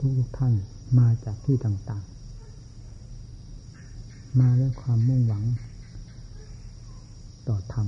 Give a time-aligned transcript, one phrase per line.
[0.00, 0.54] ทุกท่าน
[0.98, 5.44] มาจากที่ต่างๆ มาด้วยความมุ่งหวัง
[7.48, 7.86] ต่อธรรม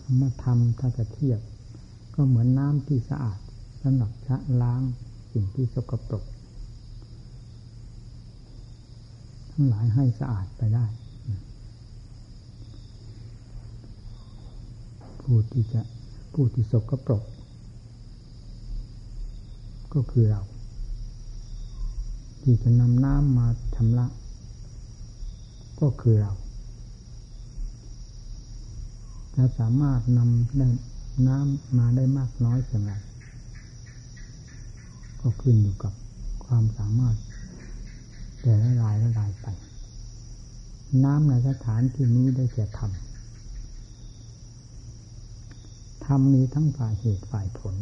[0.00, 1.40] คำว่าธรรมถ้าจะเทียบ
[2.14, 3.38] ก็เหมือนน้ำที่สะอาด
[3.82, 4.82] สำหรับชะล้าง
[5.32, 6.24] สิ่งที่สกปรก
[9.50, 10.86] ทั้งหลายให้สะอาดไปได้
[15.20, 15.80] ผู้ที่จะ
[16.32, 17.22] ผู้ที่สกปรก
[19.94, 20.42] ก็คือเรา
[22.42, 24.06] ที่จะนำน้ำมาชำระ
[25.80, 26.32] ก็คือเรา
[29.36, 30.68] จะสามารถนำได้
[31.28, 32.92] น้ำมาได้มากน้อยเพียงไร
[35.20, 35.92] ก็ขึ้นอยู่กับ
[36.44, 37.16] ความสามารถ
[38.42, 39.46] แต่ละรายละรายไป
[41.04, 42.90] น้ำในสถานที่นี้ได้แก่ธรรม
[46.04, 47.74] ธรรมมีทั้งฝ่ายเหตุฝ่ายผล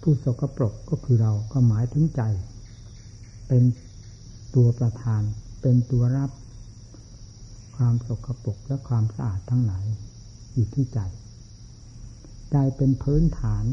[0.00, 2.22] ผู้สกปรกก็คือเราก็หมายถึงใจ
[3.48, 3.62] เป็น
[4.54, 5.22] ตัวประธาน
[5.62, 6.30] เป็นตัวรับ
[7.76, 9.86] ความสกปรกและความสะอาดทั้งหลาย
[10.52, 10.98] อยู่ที่ใจ
[12.50, 13.64] ใจเป็นพื้นฐาน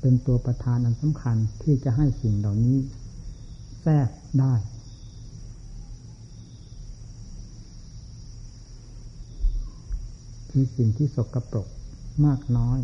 [0.00, 2.78] เป็นตัวประธานอันสำคัญที่จะให้สิ่งเหล่านี้
[3.82, 4.08] แทรก
[4.40, 4.54] ได้
[10.50, 11.68] คือสิ่งที่สกปรก
[12.24, 12.80] มากน้อย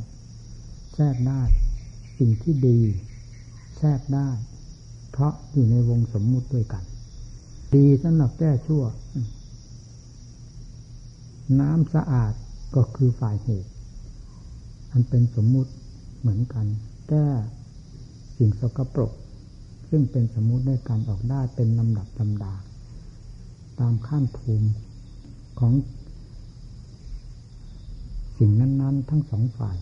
[1.00, 1.42] รกได้
[2.18, 2.78] สิ่งที่ดี
[3.78, 4.28] แทรกได้
[5.10, 6.84] เพราะอยู่ในวงสมมุติด้วยกัน
[7.74, 8.84] ดีสำหรับแก้ชั่ว
[11.60, 12.32] น้ำสะอาด
[12.76, 13.70] ก็คือฝ่ายเหตุ
[14.92, 15.72] อันเป็นสมมุติ
[16.20, 16.66] เหมือนกัน
[17.08, 17.28] แก้
[18.36, 19.12] สิ่งสกปรก
[19.90, 22.54] ซึ่งเป็นสมมุติด้วยกันออกได้เป็นลำดับลำดา
[23.80, 24.68] ตามขั้นภูมิ
[25.58, 25.72] ของ
[28.38, 29.76] สิ่งนั้น ๆ ทั้งสองฝ่าย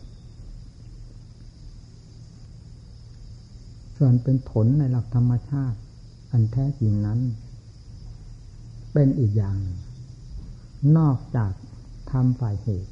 [3.98, 5.78] ส่วนเป็นผลในหลักธรรมชาติ
[6.30, 7.20] อันแท้จริงนั้น
[8.92, 9.56] เป็นอีกอย่าง
[10.96, 11.52] นอกจาก
[12.10, 12.90] ทำฝ่ายเหตุ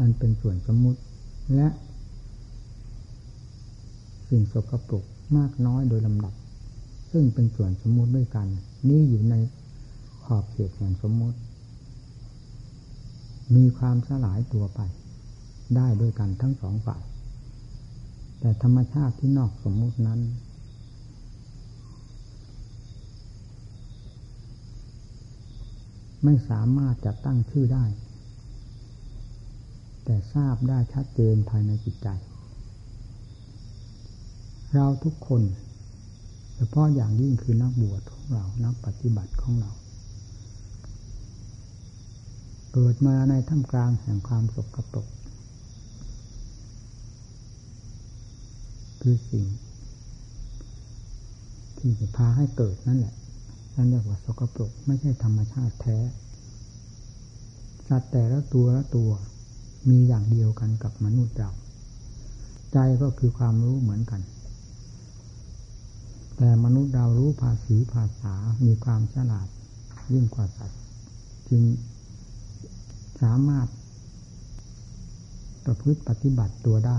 [0.00, 1.00] อันเป็นส่วนสมมุติ
[1.54, 1.68] และ
[4.28, 5.04] สิ่งสกปรก
[5.36, 6.34] มากน้อยโดยลำดับ
[7.12, 8.46] ซึ่งเป็นส่วนสมมุติด้วยกัน
[8.88, 9.34] นี่อยู่ใน
[10.24, 11.38] ขอบเขตแห่งสมมุติ
[13.56, 14.80] มีความสลายตัวไป
[15.76, 17.02] ได้ด้วยกันทั้งสองฝ่าย
[18.44, 20.20] แต่ธรรมชาติที่นอกสมมุตินั้น
[26.24, 27.84] ไม่สามารถจะตั้งชื่อได้
[30.04, 32.08] แต่ทราบได้ชัดเจนภายในจิตใจ
[34.74, 35.42] เราทุกคน
[36.56, 39.70] เฉพาะอย่างยิ่งคือนักบวชของเรานักปฏิบัติของเรา
[42.72, 45.08] เกิดมาในท่ามกลางแห่งความสกปรก
[49.02, 49.46] คือสิ่ง
[51.78, 53.14] ที่จะพาให้เกิดนั่นแหละ
[53.76, 55.98] นั่นเรียกว่าสกปรกไม่ใช่ธรรมชาติแท้
[57.88, 59.10] สัตว์แต่ละตัวละตัว
[59.88, 61.50] มีอย่างเดียวกันกับมนุษย์เรา
[62.72, 64.20] ใจก็คือความรู้เหมือนกัน
[66.36, 68.34] แต่มนุษย์เรารู้ภาษีภาษา
[68.66, 69.48] มีความฉลาด
[70.12, 70.80] ยิ่งกว่าสัตว์
[71.48, 71.62] จึง
[73.22, 73.68] สามารถ
[75.64, 76.98] ประพฤติปฏิบัติตัวได้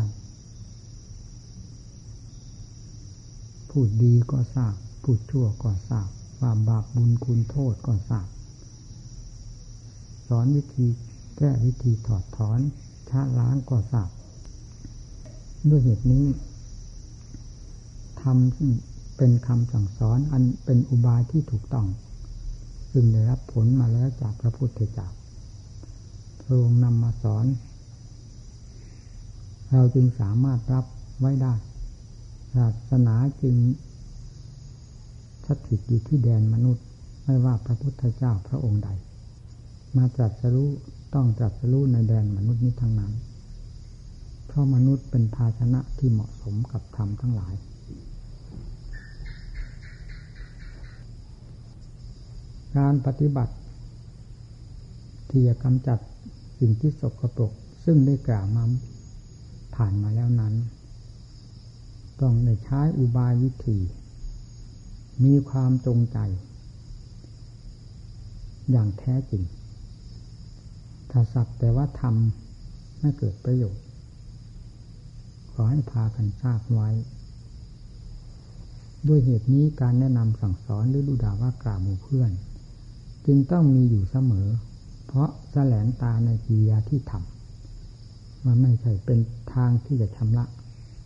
[3.78, 4.74] พูดดีก็ทราบ
[5.04, 6.08] พูดชั่วก็ทราบ
[6.40, 8.28] ความบาปบุญคุณโทษก็ทราบ
[10.28, 10.88] สอนวิธี
[11.38, 12.60] แก้วิธีถอดถอน
[13.10, 14.10] ชาล้างก็ทราบ
[15.70, 16.26] ด้วยเหตุนี้
[18.22, 18.72] ทำซึ่ง
[19.18, 21.88] เป็นคำสั่งสอนอันเป็นอุบายที่ถูกต้อง
[22.92, 25.08] ซึ่งได้รับผลมาแล้วจากพระพุทธเจ้า
[26.42, 27.46] พระองค์นำมาสอน
[29.72, 30.86] เราจึงสามารถรับ
[31.20, 31.54] ไว้ได้
[32.54, 33.56] ศาสนาจึง
[35.46, 36.86] สถิตอยู่ที่แดนมนุษย์
[37.26, 38.90] ไม่ว่าพระพุทธเจ้าพระองค์ใด
[39.98, 40.70] มาตรัสรู้
[41.14, 43.14] ต้องตรัสรู้ในแดนมนุษย์นี้ทั้งนั้น
[44.48, 47.54] เพราะมนุษย์เป็นภาชนะที่เหมาะสมกับธรรมทั้งหลาย
[52.78, 53.54] การปฏิบัติ
[55.30, 56.00] ที่จะกำจัด
[56.60, 57.52] สิ่งที่สกปรก
[57.84, 58.64] ซึ่งได้กล่าวมา
[59.76, 60.54] ผ่านมาแล้วนั้น
[62.22, 63.78] ต้องในใช้อุบายวิธี
[65.24, 66.18] มีความจงใจ
[68.72, 69.44] อย่างแท้จริง
[71.12, 73.84] ถ้าสักแต่ว่าทำไม่เกิดประโยชน์
[75.52, 76.90] ขอให้พากันทราบไว้
[79.08, 82.32] ด้วยเหตุนี้การแนะนำสั่งสอนหรือดูดาว่ากล่าวหมู่เพื่อน
[83.26, 84.48] จึงต้องมีอยู่เสมอ
[85.08, 89.20] เพเพราะแสลงตาในกิริยาที่ทำมันไม่ใช่เป็น
[89.54, 90.46] ทางที่จะชำระ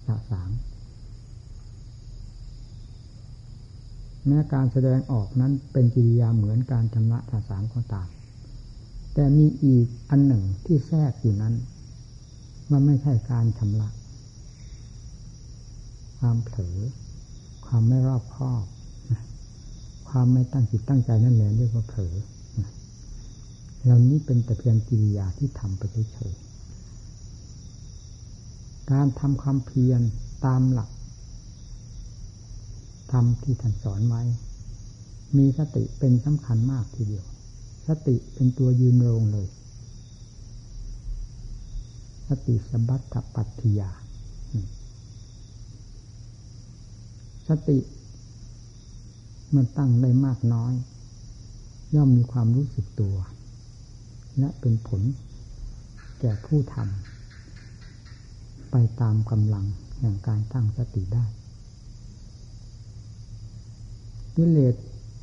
[0.05, 0.49] สะสาง
[4.27, 8.07] แม้การแสดงออกนั้นเป็นกิริยาเหมือนการชำระสะสางก็ตาม
[9.13, 11.53] แต่มีอีกอันหนึ่งที่แทรกอยู่นั้น
[12.71, 13.89] มันไม่ใช่การชำระ
[16.19, 16.77] ความเผลอ
[17.65, 18.63] ความไม่รอบคอบ
[20.09, 22.15] ความไม่ตั้งจิตตั้งใจนั่นแหละเรียกว่าเผลอ
[23.83, 25.81] เหล่านี้เป็นแต่เพียงกิริยาที่ทำไป
[26.11, 30.01] เฉยๆการทำความเพียร
[30.45, 30.89] ตามหลัก
[33.11, 34.23] ทำที่ท่านสอนไว้
[35.37, 37.25] มีสติเป็นสำคัญมากทีเดียว
[37.87, 39.47] สติเป็นตัวยืนโรงเลย
[42.27, 43.91] สติสบัตถปัตติยา
[47.47, 47.79] สติ
[49.55, 50.73] มันตั้งได้มากน้อย
[51.95, 53.15] ย่อมมีความรู้สึกตัว
[54.39, 55.01] และเป็นผล
[56.19, 59.65] แก่ผู้ทำไปตามกำลัง
[59.99, 61.25] แห่างการตั้งสติได้
[64.37, 64.75] กิเลส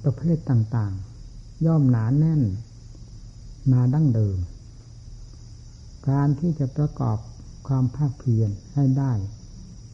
[0.05, 2.43] ประเภทต่างๆ ย่อมหนาแน่น
[3.72, 4.38] มาดั้งเดิม
[6.08, 7.19] การที่จะประกอบ
[7.66, 9.12] ความภาคเพียรให้ได้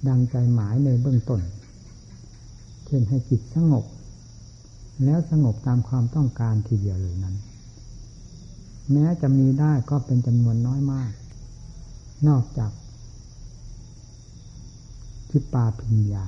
[0.09, 1.41] ดังใจหมายในเบื้องต้น
[2.87, 3.85] เช่นให้จิตสงบ
[5.05, 7.37] แล้วสงบตามความต้องการทีเดียวเลยนั้น
[8.93, 11.13] แม้จะมีได้ก็เป็นจำนวนน้อยมาก
[12.29, 12.71] นอกจาก
[15.31, 16.27] ทิปาพิญญา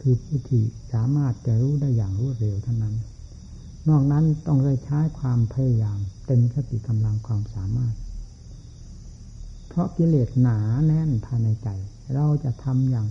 [0.00, 0.62] คือผู้ที่
[0.92, 2.94] สามารถจะรู้ได้อย่างรวดเร็วเท่านั้น
[3.88, 7.94] นอกนั้นต้องเลยใช้ความพยายามเต็มสติกำลังความสามารถ
[9.68, 11.68] เพราะกิเลสหนาแน่นภายในใจ
[12.14, 13.08] เราจะทำอย่าง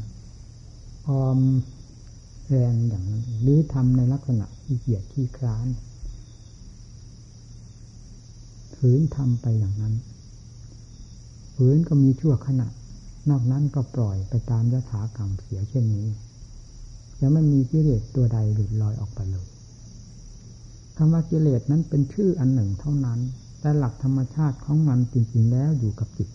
[1.07, 1.39] ออม
[2.47, 5.67] แรงอย่างนั้นหรือทำในลักษณะที่เกียดที่คร้าน
[8.75, 9.93] ฝืนทำไปอย่างนั้น
[11.55, 12.67] ฝืนก็มีชั่วขณะ
[13.29, 16.07] นอกนั้นก็ปล่อยไปตามยถากรรมเสียเช่นนี้
[17.21, 19.47] ยังไม่มีกิเลสตัวใดหลุดลอยออกไปเลย
[20.97, 23.19] คำว่ากิเลสนั้นเป็นชื่ออันหนึ่งเท่านั้น
[23.59, 26.29] แต่หลักธรรมชาติของมันจริงๆแล้วอยู่กับจิต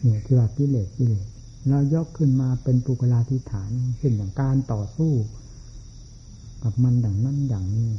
[0.00, 1.26] เนี่ยคือว่ากิเลสกิเลส
[1.68, 5.12] เรายกขึ้นมาเป็นปุกลาธิฐานเช่นอย่างการต่อสู้
[6.62, 7.90] กับมันอย่างนั้นอย่างนี้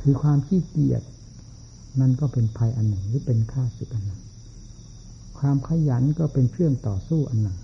[0.00, 1.02] คือความขี้เกียจ
[2.00, 4.20] มันก็เป็นภัยอันหนึ่งหรือเป็นค่าศึกอันหนึ่ง
[5.40, 7.58] ความขยันก็เป็นเครื่องต่อสู้อันหนึ่ง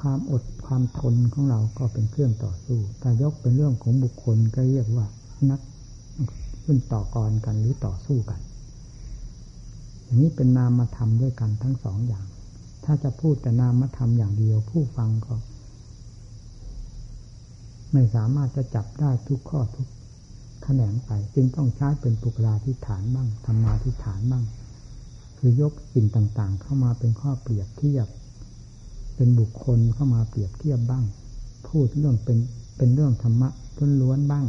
[0.00, 5.06] ความอดความทนของเราก็เป็นเครื่องต่อสู้แต่ยกเป็นเรื่องของบุคคลก็เรียกว่า
[5.50, 5.60] นัก
[6.64, 8.40] ขึ้นต่อกรกันหรือต่อสู้กัน
[10.04, 12.26] อย่างนี้เป็นนามธรรมด้วยกันทั้งสองอย่าง
[12.84, 15.34] ถ้าจะพูดแต่นามธรรมอย่างเดียวผู้ฟังก็
[17.92, 19.86] ไม่สามารถจะจับได้ทุกข้อทุก
[20.62, 24.44] แขนงไป จึงต้องใช้เป็นปุกราธิฐานบ้างธรรมาธิฐานบ้าง
[25.44, 28.06] คือยกสิ่งต่างๆ เข้ามาเป็นข้อเปรียบเทียบ
[29.16, 31.04] เป็นบุคคลเข้ามาเปรียบเทียบบ้าง
[31.68, 32.38] พูดเรื่องเป็น
[32.76, 33.48] เป็นเรื่องธรรมะ
[34.00, 34.44] ล้วนๆบ้าง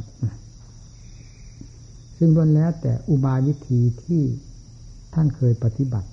[2.18, 4.22] ซึ่งล้วนแล้วแต่อุบายวิธีที่
[5.14, 6.10] ท่านเคยปฏิบัติ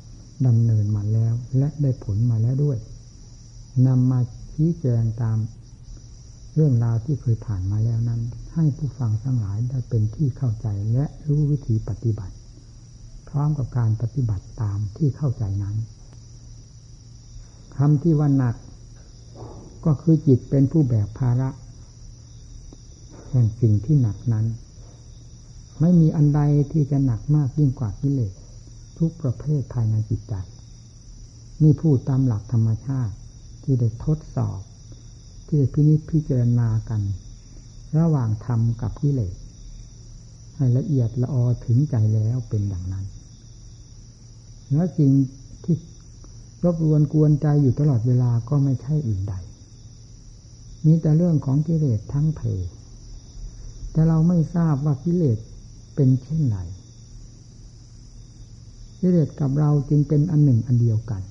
[0.46, 2.78] ดำเนินมาแล้ว และได้ผลมาแล้วด้วย
[3.86, 4.20] นำมา
[4.52, 5.38] ชี้แจงตาม
[6.54, 8.20] เรื่องราวที่เคยผ่านมาแล้วนั้น
[8.54, 12.34] ให้ผู้ฟังทั้งหลายได้เป็นที่เข้าใจและรู้วิธีปฏิบัติ
[13.30, 15.76] พร้อมกับการปฏิบัติตามที่เข้าใจนั้น
[17.76, 18.56] คำที่ว่าหนัก
[19.84, 21.48] ก็คือจิตเป็นผู้แบกภาระ
[23.30, 24.46] แห่งสิ่งที่หนักนั้น
[25.80, 26.40] ไม่มีอันใด
[26.72, 28.32] ที่จะหนักมากยิ่งกว่ากิเลส
[28.98, 30.34] ทุกประเภทภายในจิตใจ
[31.62, 33.14] นี่พูดตามหลักธรรมชาติ
[33.62, 34.60] ที่ได้ทดสอบ
[35.46, 37.02] ที่ได้พินิจพิจารณากัน
[37.98, 39.34] ระหว่างธรรมกับกิเลส
[40.56, 43.06] ให้ละเอียดละออถึงใจแล้วเป็นอย่างนั้น
[44.72, 45.12] แล้วจริง
[45.64, 45.76] ที่
[46.64, 49.34] รบรวนกวนใจอยู่ตลอดเวลาก็ไม่ใช่อื่นใด
[50.84, 52.40] มีแต่เรื่องของกิเลสทั้งเพ
[53.92, 55.38] แต่เราไม่ทราบว่ากิเลส
[55.94, 56.58] เป็นเช่นไร
[59.00, 61.22] กิเลสกับเราจึงเป็นอันหนึ่งอันเดียวกัน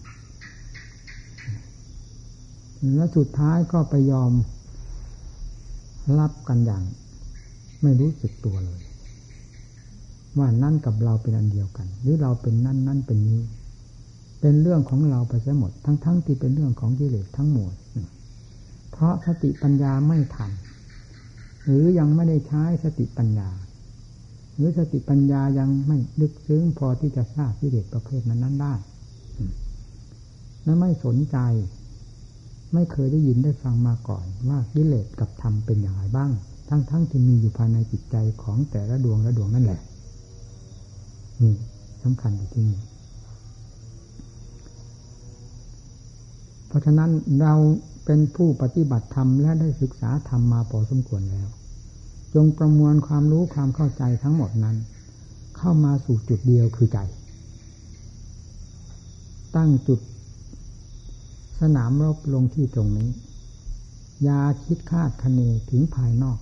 [2.96, 4.32] และสุดท้ายก็ไปยอม
[6.20, 6.84] รับกันอย่าง
[7.82, 8.82] ไม่รู้สึกตัวเลย
[10.40, 13.42] ว่านั่นกับเราเป็นอันเดียวกัน หรือเราเป็นนั่นนั่นเป็นนี้
[14.42, 17.74] เป็นเรื่องของเราไปซะหมด ทั้งๆทที่เป็นเรื่องของกิเลสทั้งหมด
[18.92, 20.52] เพราะสติปัญญาไม่ทัน
[21.66, 23.50] หรือยังไม่ได้ใช้สติปัญญา
[24.56, 28.74] หรือสติปัญญายังไม่ลึกซึ้งพอที่จะทราบกิเลสประเภทนั้นนั้นได้
[30.64, 31.38] และไม่สนใจ
[32.74, 36.32] ไม่เคยได้ยินได้ฟังมาก่อน ว่ากิเลสกับธรรมเป็นอย่างไรบ้าง
[36.70, 39.80] ทั้งๆทที่มีอยู่ภายในจิตใจของแต่ละดวงละดวงนั่นแหละ
[41.42, 41.54] นี่
[42.04, 42.80] สำคัญอยู่ที่นี่
[46.68, 47.54] เพราะฉะนั้นเรา
[48.06, 51.48] เป็นผู้ปฏิบัติธรรมและได้ศึกษาธรรมมาพอสมควรแล้ว
[52.34, 54.78] จงประมวลความรู้ความเข้าใจทั้งหมดนั้น
[55.58, 57.00] เข้ามาสู่จุดเดียวคือใจ
[59.56, 60.00] ตั้งจุด
[61.60, 63.10] สนามรบลงที่ตรงนี้
[64.28, 66.38] ยาคิดคาดคะเนถึงภายนอก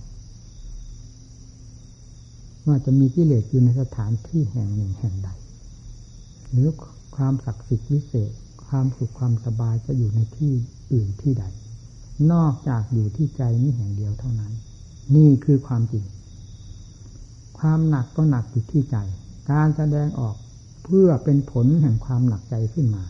[2.68, 5.28] ว่าจะมีกิเลสอยู่ในสถานที่แห่งหนึ่งแห่งใด
[6.50, 6.68] หรือ
[7.16, 8.30] ความศักดิ์สิทธิ์วิเศษ
[8.66, 10.52] ความสุขความสบายจะอยู่ในที่
[10.92, 11.44] อื่นที่ใด
[12.32, 14.52] นอกจากอยู่ที่ใจนี้แห่งเดียวเท่านั้น
[15.16, 16.04] นี่คือความจริง
[17.58, 18.96] ความหนักก็หนักอยู่ที่ใจ
[19.50, 20.36] การแสดงออก
[20.84, 23.04] เพื่อเป็นผลแห่งความหนักใจขึ้นมา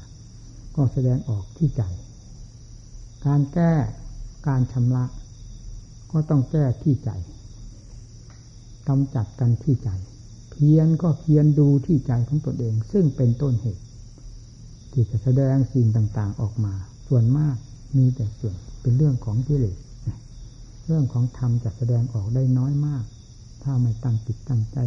[0.76, 1.82] ก็แสดงออกที่ใจ
[3.26, 3.72] การแก้
[4.48, 5.04] การชำระ
[6.12, 7.10] ก็ต้องแก้ที่ใจ
[8.88, 9.88] กำจัดกันที่ใจ
[10.50, 13.84] เพียนก็เพียนดูที่ใจของตนเอง ซึ่งเป็นต้นเหตุ
[14.92, 16.74] ที่จะแสดงสิ่งต่างๆออกมา
[17.08, 17.56] ส่วนมาก
[17.96, 19.76] มีแต่ส่วนเป็นเรื่องของกิเลส
[20.86, 23.04] เรื่องของธรรมจะแสดงออกได้น้อยมาก
[23.62, 24.78] ถ้าไม่ตั้งจิตตั้งใจ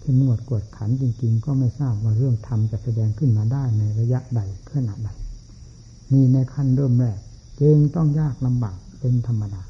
[0.00, 4.40] เข้มงวดกวดขันจริง ๆ ก็ไม่ทราบว่าเรื่องธรรมจะแสดงขึ้นมาได้ในระยะใด
[4.70, 5.08] ขนาดใด
[6.12, 7.18] มีในขั้นเริ่มแรก
[7.60, 9.62] จึงต้องยากลำบากเป็นธรรมดา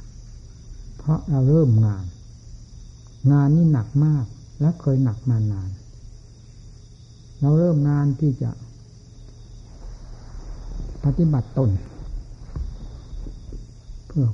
[0.98, 2.04] เพราะเราเริ่มงาน
[3.32, 4.24] งานนี้หนักมาก
[4.60, 5.70] และเคยหนักมานาน
[7.40, 8.50] เราเริ่มงานที่จะ
[11.04, 11.70] ปฏิบัติตน
[14.06, 14.26] เพื่อ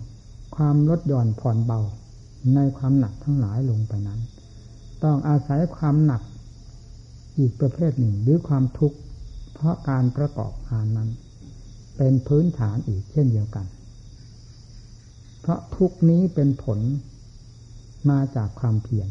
[0.56, 1.80] ความลดหย่อนผ่อนเบา
[2.54, 4.20] ในความหนักทั้งหลายลงไปนั้น
[5.04, 6.22] ต้องอาศัยความหนัก
[7.38, 8.98] อีกประเภทหนึ่งหรือความทุกข์
[9.54, 11.10] เพราะการประกอบงานนั้น
[11.96, 13.66] เป็นพื้นฐานอีกเช่นเดียวกัน
[15.40, 16.78] เพราะทุกนี้เป็นผล
[18.08, 19.08] มาจากความเพียร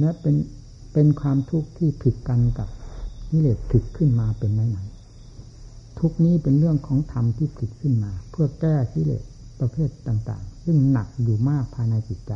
[0.00, 0.36] และเป็น
[0.92, 2.68] เป็นความทุกข์ที่ผิดกันกับ
[3.30, 4.78] นิเลศผิดขึ้นมาเป็นไหน
[5.98, 9.22] ทุกนี้เป็นเรื่องของธรรมที่ผลิตขึ้นมา เพื่อแก้กิเลส
[9.60, 12.32] ประเภทต่าง ๆ ซึ่งหนักอยู่มากภายในจิตใจ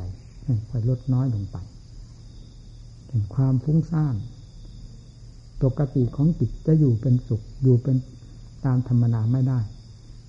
[0.71, 1.57] ค่อยลดน้อยลงไป
[3.09, 4.17] เห็นความฟุ้งซ่าน
[5.63, 7.97] ปกติของจิตจะอยู่เป็นสุขอยู่เป็น
[8.65, 9.61] ตามธรรมนาไม่ได้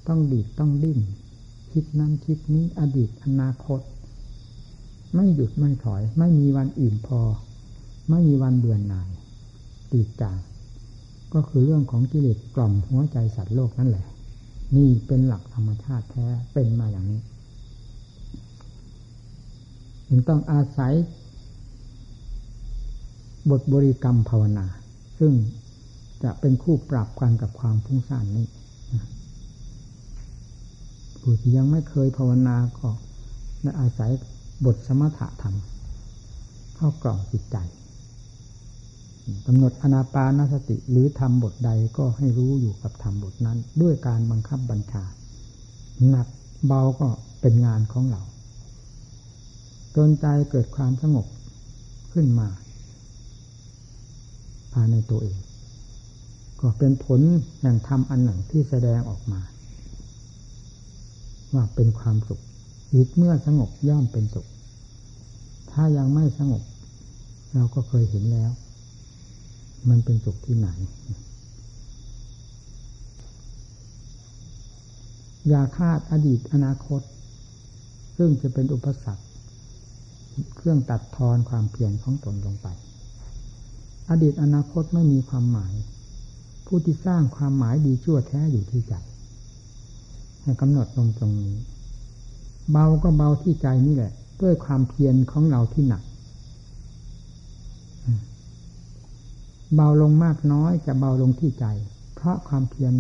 [0.08, 1.00] ต้องดีดต้องดิ้น
[1.72, 3.80] คิดนั้นคิดนี้อดีตอนาคต
[5.16, 7.22] ไม่หยุดไม่ถอย ไม่มีวันอิ่มพอ
[8.10, 9.10] ไม่มีวันเบื่อหน่าย
[9.92, 10.38] ตีดจาง
[11.34, 14.06] ก็คือเรื่องของกิเลสกล่อมหัวใจสัตว์โลกนั่นแหละ
[14.76, 17.22] นี่เป็นหลักธรรมชาติแท้เป็นมาอย่างนี้
[20.08, 20.94] จึงต้องอาศัย
[23.50, 24.66] บทบริกรรมภาวนา
[25.20, 25.34] ซึ่ง
[26.24, 28.46] จะเป็นคู่ปรับกันกับความฟุ้งซ่านนี้
[31.22, 32.88] ผู้ที่ยังไม่เคยภาวนาก็
[33.64, 34.12] ได้อาศัย
[34.66, 35.56] บทสมถะธรรม
[36.76, 37.58] เข้ากล่อมจิตใจ
[39.46, 45.04] กำหนดอนาปานสติหรือทำบทใดก็ให้รู้อยู่กับทำบทนั้น ด้วยการบังคับบัญชา
[46.10, 46.28] หนัก
[46.68, 47.08] เบาก็
[47.42, 48.22] เป็นงานของเรา
[49.96, 51.26] จนใจเกิดความสงบ
[52.14, 52.48] ขึ้นมา
[54.74, 55.38] ภายในตัวเอง
[56.62, 57.22] ก็เป็นผล
[57.60, 59.42] แห่งธรรมอันหนึ่งที่แสดงออกมา
[61.54, 62.42] ว่าเป็นความสุข
[62.94, 64.48] จิตเมื่อสงบย่อมเป็นสุข
[65.74, 66.64] ถ้ายังไม่สงบ
[67.54, 68.52] เราก็เคยเห็นแล้ว
[69.90, 70.70] มันเป็นสุขที่ไหน
[75.48, 77.02] อย่าคาดอดีตอนาคต
[78.18, 79.24] ซึ่งจะเป็นอุปสรรค
[80.56, 82.68] เครื่องตัดทอนความเพียรของตนลงไป
[84.10, 85.74] อดีตอนาคตไม่มีความหมาย
[86.66, 88.94] ผู้ที่สร้างความหมายดีชั่วแท้อยู่ที่ใจ
[90.42, 91.56] ให้กำหนดลงตรงนี้
[92.72, 96.04] เบาก็เบาที่ใจนี่แหละ ด้วยความเพียรของเราที่หนัก
[99.76, 101.66] เบาลงมากน้อยจะเบาลงที่ใจ
[102.16, 102.94] เพราะความเพียร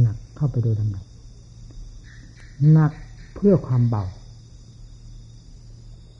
[0.00, 1.04] หนักเข้าไปโดยลำดับ
[2.72, 2.92] หนัก
[3.34, 4.04] เพื่อความเบา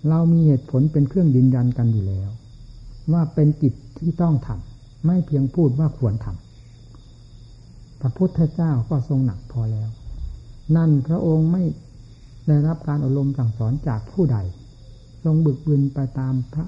[0.08, 2.30] เรามีเหตุผลเป็นเครื่องยืนยันกันอยู่แล้ว
[3.12, 9.88] ว่าเป็นกิจที่ต้องทำไม่เพียงพูดว่าควรทำพระพุทธเจ้าก็ทรงหนักพอแล้ว
[10.76, 11.64] นั่นพระองค์ไม่
[12.48, 14.38] ได้รับการอบรมสั่งสอนจากผู้ใด
[15.24, 16.64] ทรงบึกบึนไปตามพระ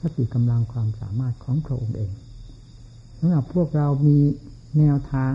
[0.00, 4.18] สติกำลังความสามารถของพระองค์เองำหรับพวกเรามี
[4.78, 5.34] แนวทาง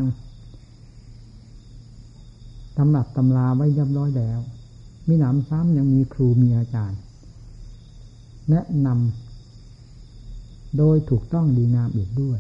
[2.77, 4.39] ตำรับตำราไว้ยับร้อยแล้ว
[5.07, 6.99] มีหนำซ้ำยังมีครูมีอาจารย์
[8.49, 12.39] แนะนำโดยถูกต้องดีงามอีกด้วย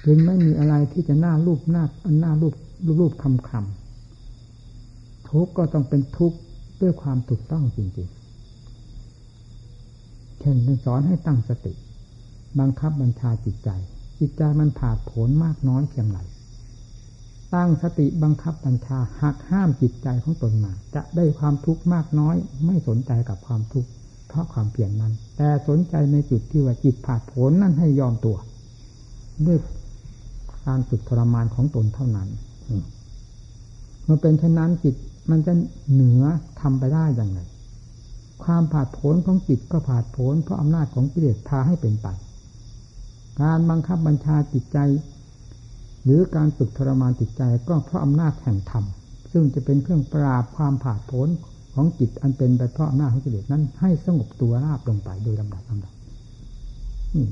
[0.00, 1.84] เพราะฉะนั้นจึงไม่มีอะไรที่จะหน้ารูปหน้า
[2.20, 2.54] หน้ารูป
[2.98, 3.83] รูปคำคำ
[5.34, 6.38] ทุกก็ต้องเป็นทุกข์
[6.80, 11.72] ด้วยความถูกต้องจริงๆเช่นสอนให้ตั้งสติ
[12.60, 13.70] บังคับบัญชาจิตใจ
[14.18, 16.18] จิตใจมันผ่าผลมากน้อยเพียงไร
[17.54, 22.36] ตั้งสติบังคับบัญชาหักห้ามจิตใจของตนมา จะได้ความทุกข์มากน้อย
[22.66, 23.88] ไม่สนใจกับความทุกข์
[24.28, 28.36] เพราะความเปลี่ยนนั้น แต่สนใจในจุดที่ว่าจิตผ่าผลนั่นให้ยอมตัว
[29.46, 29.58] ด้วย
[30.66, 32.28] การฝึกทรมานของตนเท่านั้น
[34.04, 34.94] เมื่อเป็นเช่นนั้นจิต
[35.30, 35.52] มันจะ
[35.92, 36.22] เหนือ
[36.60, 37.40] ทำไปได้อย่างไร
[38.44, 42.06] ความผาดโผนของจิตก็ผาดโผนเพราะอำนาจของกิเลสพาให้เป็นไป
[43.40, 44.78] การบังคับบัญชาจิตใจ
[46.04, 48.84] หรือการฝึกทรมานจิตใจก็เพราะอำนาจแห่งธรรม
[49.32, 51.28] ซึ่งจะเป็นเครื่องปราบความผาดโผน
[51.74, 55.94] ของจิตอันเป็นไปเพราะอำนาจของกิเลสนั้น ให้สงบตัวราบลงไปโดยลำดับลำดับ
[57.14, 57.26] นี่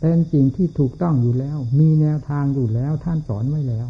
[0.00, 3.86] เป็นสิ่งที่ถูกต้องอยู่แล้ว มีแนวทางอยู่แล้วท่านสอนไว้แล้ว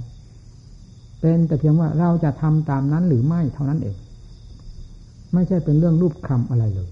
[1.20, 3.96] เป็นแต่เพียงว่าเราจะทำตามนั้นหรือไม่เท่านั้นเอง
[5.32, 6.88] ไม่ใช่เป็นเรื่องรูปคำอะไรเลย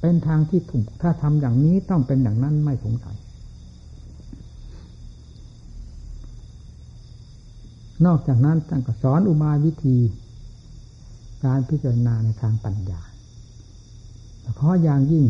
[0.00, 3.16] เป็นทางที่ถูกถ้าทำอย่างนี้ต้องเป็นอย่างนั้นไม่สงสัย
[8.06, 9.96] นอกจากนั้นท่านก็สอนอุบายวิธี
[11.44, 13.00] การพิจารณาในทางปัญญา
[14.56, 15.24] เพราะอย่างยิ่ง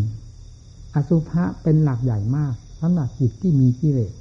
[0.95, 4.13] อสุภะเป็นหลักใหญ่มากสำหรับจิตที่มีกิเลส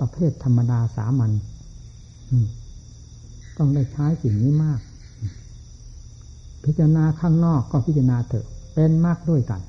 [0.00, 1.30] ประเภทธรรมดาสามัญ
[3.58, 4.80] ต้องได้ใช้สิ่งนี้มาก
[6.64, 9.60] พิจารณาข้างนอกก็พิจารณาเถอะ เป็นมากด้วยกัน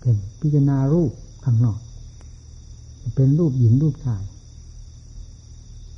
[0.00, 1.12] เป็นพิจารณารูป
[1.44, 1.78] ข้างนอก
[3.14, 4.22] เป็นรูปหญิงรูปชาย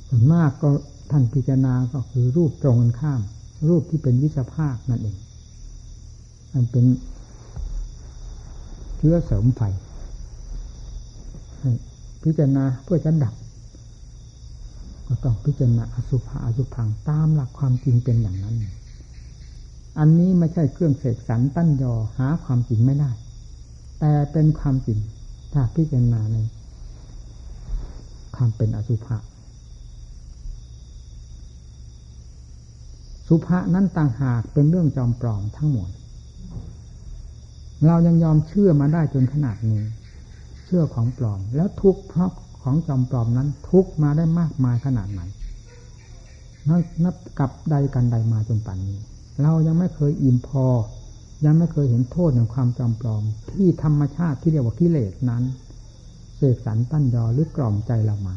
[0.07, 0.69] ส่วนมากก็
[1.11, 3.21] ท่านพิจารณาก็คือรูปตรงกันข้าม
[3.69, 5.17] รูปที่เป็นวิสภาคนั่นเอง
[6.53, 6.85] มันเป็น
[8.97, 9.61] เชื้อเสริมไฟ
[12.23, 13.33] พิจารณาเพื่อจะดับ
[15.11, 18.55] ก็ต้องพิจารณาอสุภะอสุพังตามหลักความจริงเป็นอย่างนั้น
[19.99, 23.11] อันนี้ไม่ใช่เครื่องเสกสรรตั้นยอหาความจริงไม่ได้
[23.99, 24.99] แต่เป็นความจริง
[25.53, 26.37] ถ้าพิจารณาใน
[28.35, 29.17] ความเป็นอสุภะ
[33.27, 35.89] สุภะนั้นต่างหากเป็นเรื่องจอมปลอมทั้งหมด
[37.87, 39.83] เรายังยอมเชื่อมาได้จนขนาดนี้
[40.65, 42.31] เชื่อของปลอม แล้วทุกเพราะ
[42.63, 45.21] ของจอมปลอมนั้น ทุกมาได้มากมายขนาดไหน
[47.03, 48.99] นับกับใดกันใดมาจนป่านนี้
[49.41, 50.65] เรายังไม่เคยอิ่มพอ
[51.45, 55.43] ยังไม่เคยเห็นโทษของความจอมปลอม ที่ธรรมชาติที่เรียกว่ากิเลสนั้น
[56.35, 58.35] เสกสรรปั้นยอหรือกล่อมใจเรามา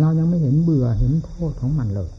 [0.00, 2.10] เรายังไม่เห็นเบื่อเห็นโทษของมันเลย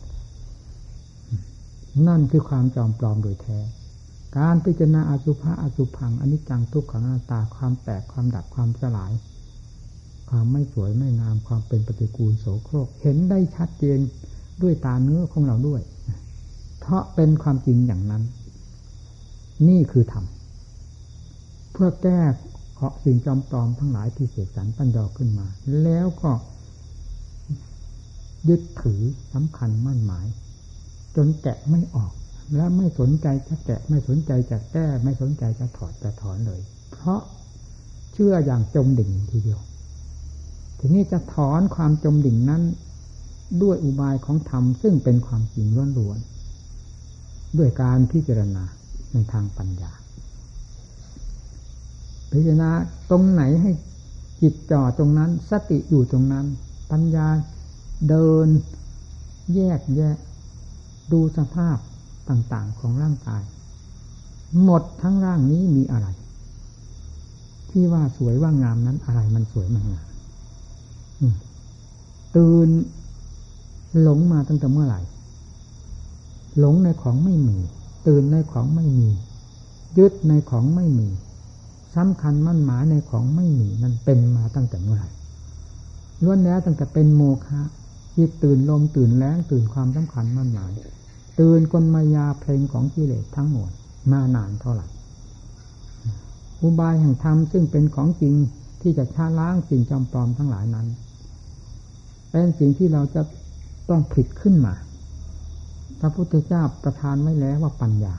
[2.08, 3.60] นั่นคือความจอมปลอมโดยแท้
[4.38, 9.12] การพิจารณาอสุภะอสุพังอนิจจังทุกขังอนัตตาความแตกความดับความสลาย
[10.30, 14.00] ความไม่สวยไม่งามความเป็นปฏิกูลโสโครก เห็นได้ชัดเจน
[14.62, 15.82] ด้วยตาเนื้อของเราด้วย
[16.80, 18.24] เพราะเป็นความจริงอย่างนั้น
[19.68, 20.26] นี่คือธรรม
[21.72, 22.22] เพื่อแก้
[22.74, 25.48] เคาะสิ่งจอมปลอมทั้งหลายที่เสกสรรปัญญาขึ้นมา
[25.84, 26.32] แล้วก็
[28.50, 29.02] ยึดถือ
[29.34, 30.28] สำคัญมั่นหมาย
[31.16, 32.14] จนแกะไม่ออก
[32.56, 36.62] และไม่สนใจจะแกะไม่สนใจจะแก้ ไม่สนใจจะถอดจะถอนเลย
[36.92, 37.22] เพราะ
[38.14, 39.62] เชื่ออย่างจมดิ่งทีเดียว
[40.80, 42.64] ทีนี้จะถอนความจมดิ่งนั้น
[43.62, 48.64] ด้วยอุบายของธรรมซึ่งเป็นความจริงล้วนๆด้วยการพิจารณา
[49.14, 49.92] ในทางปัญญา
[52.32, 52.72] พิจารณา
[53.10, 53.72] ตรงไหนให้
[54.42, 56.46] จิตจ่อตรงนั้น สติอยู่ตรงนั้น
[56.92, 57.28] ปัญญา
[58.10, 58.48] เดิน
[59.54, 60.16] แยกแยะ
[61.12, 61.78] ดูสภาพ
[62.30, 63.44] ต่างๆของร่างกาย
[64.64, 66.08] หมดทั้งร่างนี้มีอะไร
[67.70, 70.08] ที่ว่าสวยว่างามนั้นอะไรมันสวยมันงาม
[72.36, 72.70] ตื่น
[74.02, 75.02] หลงมาตั้งแต่เมื่อไหร่
[76.60, 77.58] หลงในของไม่มี
[78.08, 79.10] ตื่นในของไม่มี
[79.98, 81.10] ยึดในของไม่มี
[81.96, 85.10] สำคัญมั่นหมายในของไม่มีนั่นเป็นมาตั้งแต่เมื่อไหร่
[86.24, 87.62] ล้วนแล้วตั้งแต่เป็นโมฆะ
[88.16, 90.72] จิตตื่นลมตื่นแรงตื่นความสำคัญมั่นหมาย
[91.40, 93.72] ตื่นกลมายาเพลงของกิเลสทั้งหมด
[94.12, 94.88] มานานเท่าไหร่
[96.62, 98.34] อุบายแห่งธรรมซึ่งเป็นของจริง
[98.82, 100.88] ที่จะชาล้างสิ่งจำปลอมทั้งหลายนั้น
[102.32, 103.22] เป็นสิ่งที่เราจะ
[103.90, 104.74] ต้องผิดขึ้นมา
[106.00, 108.14] พระพุทธเจ้าประทานไว้แล้วว่าปัญญา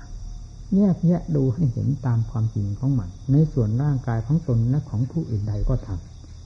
[0.77, 5.89] แยกแยะดูให้เห็นตามความจริงของมัน ในส่วนร่างกายของตนและของผู้อื่นใดก็ท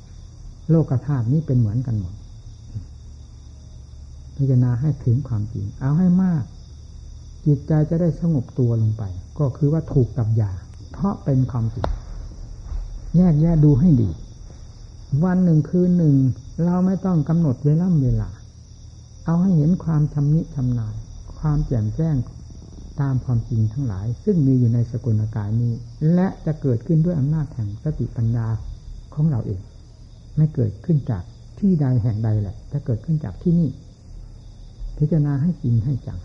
[0.07, 2.15] ำโลกธาตุนี้เป็นเหมือนกันหมด
[4.37, 6.45] พิจารณาให้ถึงความจริง เอาให้มาก
[7.47, 9.03] จิตใจจะได้สงบตัวลงไป
[9.39, 10.53] ก็คือว่าถูกกับยา
[10.93, 11.87] เพราะเป็นความจริง
[13.17, 14.11] แยกแยะดูให้ดี
[15.25, 16.17] วันหนึ่งคืนหนึ่ง
[16.65, 18.31] เราไม่ต้องกำหนดเวลาเวลา
[19.27, 20.95] เอาให้เห็นความชำนิชำนาญ
[21.39, 22.17] ความแจ่มแจ้ง
[23.01, 25.73] ตามความจริงทั้งหลาย ซึ่งมีอยู่ในสกุลกายนี้
[26.15, 28.47] และจะเกิดขึ้นด้วยอำนาจแห่งสติปัญญา
[29.15, 29.61] ของเราเอง
[30.37, 31.23] ไม่เกิดขึ้นจาก
[31.59, 33.69] ที่ใดแห่งใดแหละจะเกิดขึ้นจากที่นี่
[34.99, 36.21] พิจารณาให้จริงให้จัง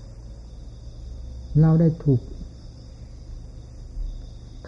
[1.62, 2.22] เราได้ถูก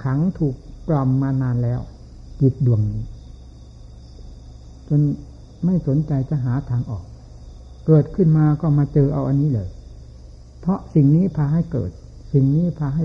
[0.03, 0.55] ขังถูก
[0.88, 1.79] กล่อมมานานแล้ว
[2.41, 3.03] จิตดวงนี้
[4.89, 5.02] จน
[5.65, 7.04] ไม่สนใจจะหาทางออก
[7.88, 9.69] เกิดขึ้นมาก็มาเจอเอาอันนี้เลย
[10.60, 11.91] เพราะสิ่งนี้พาให้เกิด
[12.34, 13.04] สิ่งนี้พาให้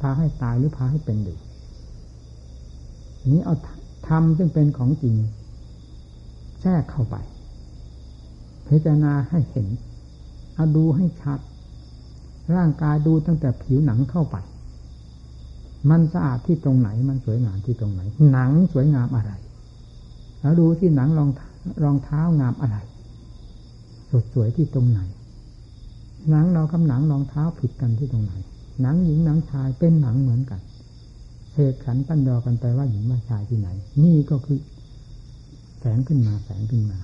[0.00, 1.38] พาให้ตายหรือพาให้เป็นอยู่
[3.32, 3.54] นี้เอา
[4.08, 5.14] ธรรมซึ่งเป็นของจริง
[6.60, 7.16] แทรกเข้าไป
[8.68, 9.66] พิจารณาให้เห็น
[10.54, 11.38] เอาดูให้ชัด
[12.54, 14.36] ร่างกายดูตั้งแต่ผิวหนังเข้าไป
[15.90, 18.00] มันสะอาดที่ตรงไหน มันสวยงามที่ตรงไหน
[18.32, 19.32] หนังสวยงามอะไร
[20.44, 21.30] แล้วดูที่หนังรอง
[21.82, 22.76] รองเท้างามอะไร
[24.10, 25.00] สดสวยที่ตรงไหน
[26.30, 28.32] หนังเรากับหนังรองเท้าผิดกันที่ตรงไหน
[28.82, 30.60] หนังหญิงหนังชายเป็นหนังเหมือนกัน
[31.52, 33.68] เสกขันปั้นยอกันไปว่าหญิงว่าชายที่ไหน
[34.04, 34.58] นี่ก็คือ
[35.80, 36.98] แสงขึ้นมาแสงขึ้นมา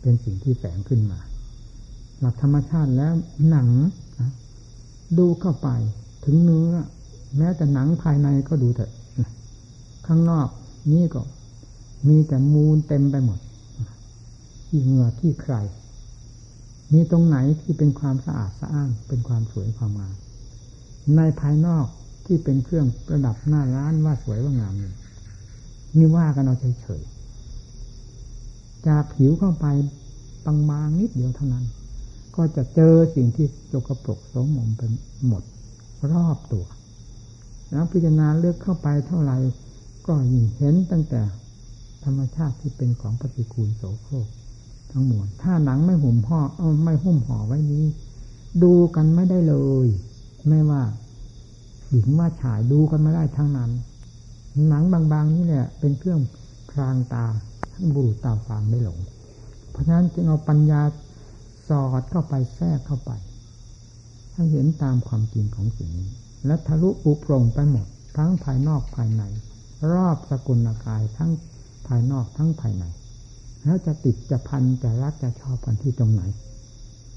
[0.00, 1.18] เป็นสิ่งที่แสงขึ้นมา
[2.20, 3.12] หลักธรรมชาติแล้ว
[3.50, 3.68] หนัง
[5.18, 5.68] ดูเข้าไป
[6.24, 6.70] ถึงเนื้อ
[7.36, 8.92] แม้แต่หนังภายในก็ดูเถอะ
[10.06, 10.48] ข้างนอก
[10.92, 11.22] นี่ก็
[12.06, 13.38] มีแต่มูลเต็มไปหมด
[14.66, 15.54] ที่เหงื่อที่ใคร
[16.92, 20.16] มีตรงไหนที่เป็นความสะอาดสะอ้านเป็นความสวยความงาม
[21.16, 21.86] ในภายนอก
[22.26, 24.92] ที่เป็นเครื่องประดับหน้าร้านว่าสวยว่างามนี่
[25.98, 29.66] นี่ว่ากันเอาเฉยๆจากผิวเข้าไป
[30.70, 31.64] บางๆนิดเดียวเท่านั้น
[32.36, 34.90] ก็จะเจอสิ่งที่จกกระปรกสมมเป็น
[35.26, 35.42] หมด
[36.12, 36.66] รอบตัว
[37.70, 39.36] แล้วพิจารณาเลือกเข้าไปเท่าไหร่
[40.06, 41.20] ก็ยิ่งเห็นตั้งแต่
[42.04, 44.28] ธรรมชาติที่เป็นของปฏิกูลโสโครก
[44.90, 46.40] ทั้งมวลถ้าหนังไม่ห่มห่อ
[46.84, 47.84] ไม่หุ้มห่อไว้นี้
[48.62, 49.86] ดูกันไม่ได้เลย
[50.48, 50.82] ไม่ว่า
[51.90, 53.70] หญิงว่าฉายดูกันไม่ได้ทั้งนั้น
[54.68, 56.20] หนังบางๆนี่แหละเป็นเครื่อง
[56.70, 57.26] พรางตา
[57.72, 58.98] ทั้งบุรุษตาฟางได้หลง
[59.70, 60.82] เพราะฉะนั้นจึงเอาปัญญา
[61.68, 63.10] สอดเข้าไปแทรกเข้าไป
[64.34, 66.10] ให้เห็นตามความจริงของสิ่งนี้
[66.46, 69.22] และทะลุปุโปร่งไปหมด ทั้งภายนอกภายใน
[69.92, 71.30] รอบสกุลกายทั้ง
[71.88, 72.84] ภายนอกทั้งภายใน
[73.64, 76.22] แล้วจะติดจะพันจะรักจะชอบกันที่ตรงไหน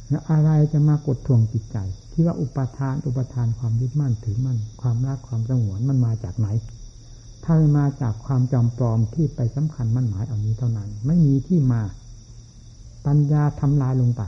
[0.09, 1.77] แล้วอะไรจะมากดทวงจิตใจ
[2.11, 6.47] ที่ว่าอุปทานอุปทานความยึดมั่นถือมั่น ความรักความสงวนมันมาจากไหน
[7.43, 11.81] ถ้ามาจากความจำปลอมที่ไปสำคัญมั่นหมายเอานี้เท่านั้น ไม่มีที่มา
[13.05, 14.21] ปัญญาทำลายลงไป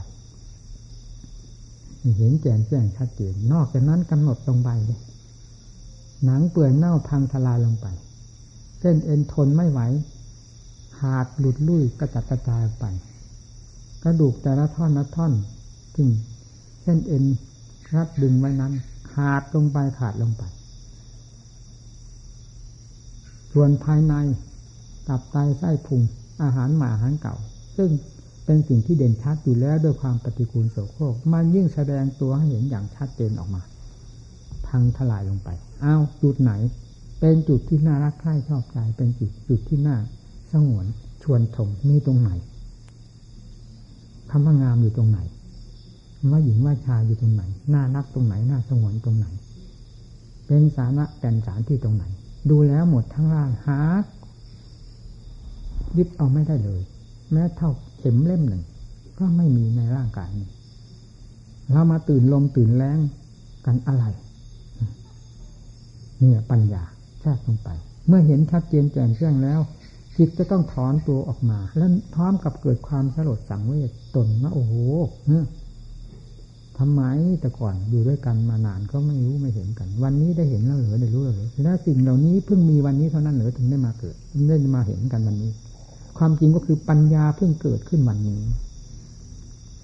[2.16, 5.00] เห็นแจ่มแจ้งชัดเจนนอกจากนั้นกำหนดลงไปเลย
[6.24, 7.86] หนังเปื่อยเน่าพังทลายลงไป
[8.80, 9.80] เส้นเอ็นทนไม่ไหว
[11.04, 12.84] หากหลุดลุ่ยกระจัดกระจายไป
[14.02, 15.32] กระดูกแต่ละท่อนละท่อน
[15.96, 16.10] ถึง
[16.82, 17.24] เส้นเอ็น
[17.94, 18.72] รัดดึงไว้นั้น
[19.12, 20.42] ขาดลงไปขาดลงไป
[23.52, 24.14] ส่วนภายใน
[25.08, 26.00] ตับไตไส้พุง
[26.42, 27.36] อาหารหมาอาหารเก่า
[27.76, 27.90] ซึ่ง
[28.44, 33.62] เป็นสิ่งที่เด่นชัดอยู่แล้วด้วยความปฏิกูลโสโครกมันยิ่งแสดงตัวให้เห็นอย่างชัดเจนออกมา
[34.66, 35.48] พังทลายลงไป
[35.84, 36.52] อ้าวจุดไหน
[37.20, 39.96] เป็นจุดที่น่ารักใคร่ชอบใจเป็นจุดจุดที่น่า
[40.54, 40.86] สงวน
[41.22, 42.30] ชวนชมมีตรงไหน
[44.30, 45.18] คำว่างามอยู่ตรงไหน
[46.30, 49.26] ว่าหญิงว่าชายอยู่ตรงไหนหน้านักตรงไหนหน้าสงวนตรงไหน
[50.46, 52.04] เป็นสาระแก่นสารที่ตรงไหน
[52.50, 53.78] ดูแล้วหมดทั้งร่างหา
[55.96, 56.82] ยึดเอาไม่ได้เลย
[57.32, 58.62] แม้เท่าเข็มเล่มหนึ่ง
[59.18, 60.48] ก็ไม่มีในร่างกายนี้
[61.72, 62.98] เรามาตื่นลมตื่นแรง
[63.66, 64.04] กันอะไร
[66.18, 66.82] เนี่ยปัญญา
[67.20, 67.68] แทรกลงไป
[68.06, 69.60] เมื่อเห็นชัดเจนแจ่มแจ้งแล้ว
[70.16, 74.74] จิตจะต้องถอนตัวออกมา แล้วพร้อมกับเกิดความสลดสังเวชตนว่าโอ้โห
[76.78, 77.02] ทำไม
[77.40, 85.50] แต่ก่อนอยู่ด้วยกันมานานก็ไม่รู้ไม่เห็นกัน วันนี้ได้เห็นแล้วเหรอได้รู้แล้วเหรอแล้วสิ่งเหล่านี้เพิ่งมีวันนี้เท่านั้นเหรอถึงได้มาเกิดถึงได้มาเห็นกันวันนี้
[86.18, 88.40] ความจริงก็คือปัญญาเพิ่งเกิดขึ้นวันนี้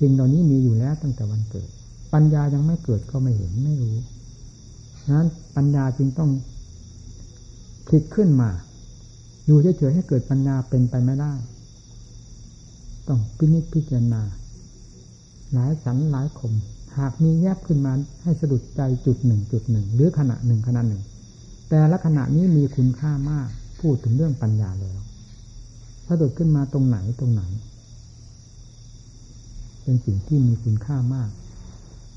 [0.01, 1.69] สิ่งเหล่านี้มีอยู่แล้วตั้งแต่วันเกิด
[2.15, 3.97] ปัญญายังไม่เกิดก็ไม่เห็นไม่รู้
[5.11, 6.31] นั้นปัญญาจึงต้อง
[7.91, 8.51] คิดขึ้นมา
[9.45, 11.33] อยู่เฉยๆให้เกิดปัญญาเป็นไปไม่ได้
[13.09, 14.23] ต้องพินิจพิจารณา
[15.53, 16.53] หลายสันหลายคม
[16.99, 21.03] หากมีแยบขึ้นมาให้สะดุดใจจุดหนึ่งจุดหนึ่งหรือขณะหนึ่งขณะหนึ่ง
[21.71, 23.49] แต่ละขณะนี้มีคุณค่ามาก
[23.81, 25.01] พูดถึงเรื่องปัญญาแล้ว
[26.09, 27.43] สะดุดขึ้นมาตรงไหนตรงไหน
[29.83, 31.31] เป็นสิ่งที่มีคุณค่ามาก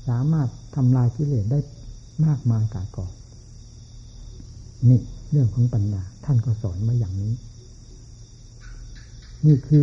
[0.08, 1.58] สามารถทำลายกิเลสได้
[2.24, 3.10] มากมายกายกอง
[4.88, 7.32] นี่ เรื่องของปัญญา ท่านก็สอนมาอย่างนี้
[9.46, 9.82] นี่คือ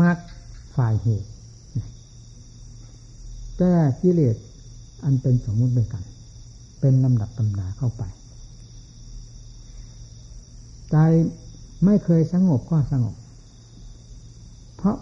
[0.00, 0.16] มรรค
[0.76, 1.28] ฝ่ายเหตุ
[3.58, 4.36] แก้กิเลส
[5.04, 6.02] อันเป็นสมมุติด้วยกัน
[6.80, 8.02] เป็นลำดับตำนาเข้าไป
[10.90, 10.96] ใจ
[11.84, 13.14] ไม่เคยสงบก็สงบ
[14.76, 14.96] เพราะ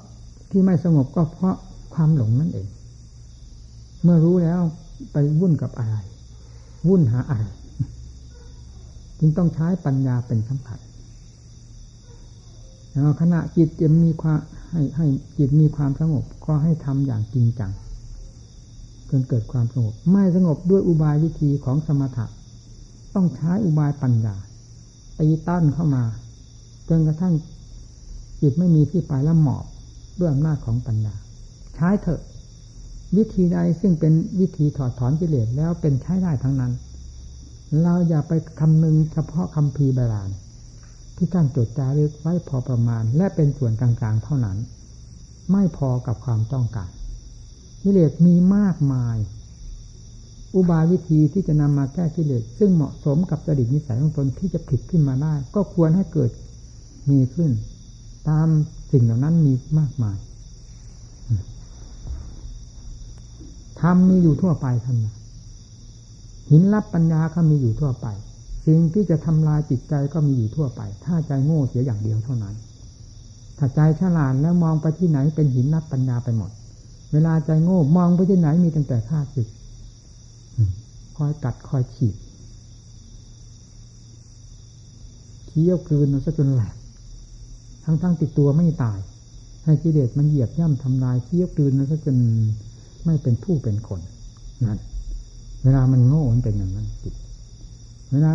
[0.51, 1.57] ที่ไม่สงบก็เพราะ
[1.95, 2.69] ความหลงนั่นเอง
[4.03, 4.61] เมื่อรู้แล้ว
[5.13, 5.97] ไปวุ่นกับอะไร
[6.89, 7.45] วุ่นหาอะไร
[9.19, 10.79] จึงต้องใช้ปัญญาเป็นสำคัญ
[12.91, 15.07] แล้วขณะจิตจะมีความให้ให้
[15.39, 17.73] จิตมีความสงบก็ให้ทำอย่างจริงจัง
[19.11, 22.27] จนเกิดความสงบ ไม่สงบด้วยอุบายวิธีของสมถะ
[23.15, 24.37] ต้องใช้อุบายปัญญา
[25.19, 26.05] ตีต้านเข้ามา
[26.89, 27.35] จนกระทั่ง
[28.41, 29.65] จิตไม่มีที่ไปแล้วหมอบ
[30.19, 31.15] ด้วยอำนาจของปัญญา
[31.75, 32.21] ใช้เถอะ
[33.17, 36.73] วิธีใดซึ่งเป็นวิธีถอดถอนกิเลสแล้วเป็นใช้ได้ทั้งนั้น
[37.83, 40.31] เราอย่าไปคำนึงเฉพาะคำพีบาลาน
[41.17, 44.59] ที่ท่านจดจารึกไว้พอประมาณ และเป็นส่วนกลางๆเท่านั้น
[45.53, 46.91] ไม่พอกับความต้องการ
[47.83, 49.17] กิเลสมีมากมาย
[50.55, 56.31] อุบายวิธีที่จะนำมาแก้กิเลสซึ่งเหมาะสมกับจริตนิสัยของตนที่จะผิดขึ้นมาได้ ก็ควรให้เกิด
[57.11, 57.51] มีขึ้น
[58.29, 58.49] ตาม
[58.93, 60.17] สิ่งเหล่านั้นมีมากมาย
[63.81, 64.97] ธรรมมีอยู่ทั่วไปท่าน
[66.51, 68.07] หินรับปัญญาก็มีอยู่ทั่วไป
[68.67, 72.55] สิ่งที่จะทำลายจิตใจก็มีอยู่ทั่วไป ถ้าใจโง่เสียอย่างเดียวเท่านั้น
[73.59, 76.51] ถ้าใจฉลาดแล้วมองไปที่ไหนเป็นหินรับปัญญาไปหมด
[77.13, 79.49] เวลาใจโง่มองไปที่ไหนมีตั้งแต่ข้าศึก
[81.17, 82.17] คอยกัดคอยฉีด
[85.47, 86.75] เคี้ยวกลืนมันซะจนแหลก
[87.85, 88.99] ทั้งทั้งติดตัวไม่ตาย
[89.65, 92.17] ให้กิเลสมันเหยียบย่ำทำลายเคี้ยวกลืนมันซะจน
[93.05, 94.01] ไม่เป็นผู้เป็นคน
[94.65, 94.79] นั่น
[95.63, 97.15] เวลามันโง่มันเป็นอย่างนั้นจิต
[98.13, 98.33] เวลา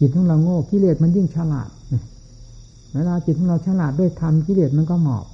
[0.00, 1.70] จิตของเราโง่กิเลสมันยิ่งฉลาด
[2.94, 5.26] เวลาจิตของเราฉลาดด้วยธรรมกิเลสมันก็หมอบ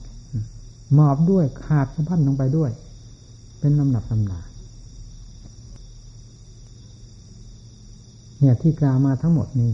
[0.94, 2.70] หมอบด้วยขาดสะพันลงไปด้วย
[3.60, 4.40] เป็นลำดับลำนา
[8.38, 9.72] เนี่ยที่กล่าวมาทั้งหมดนี้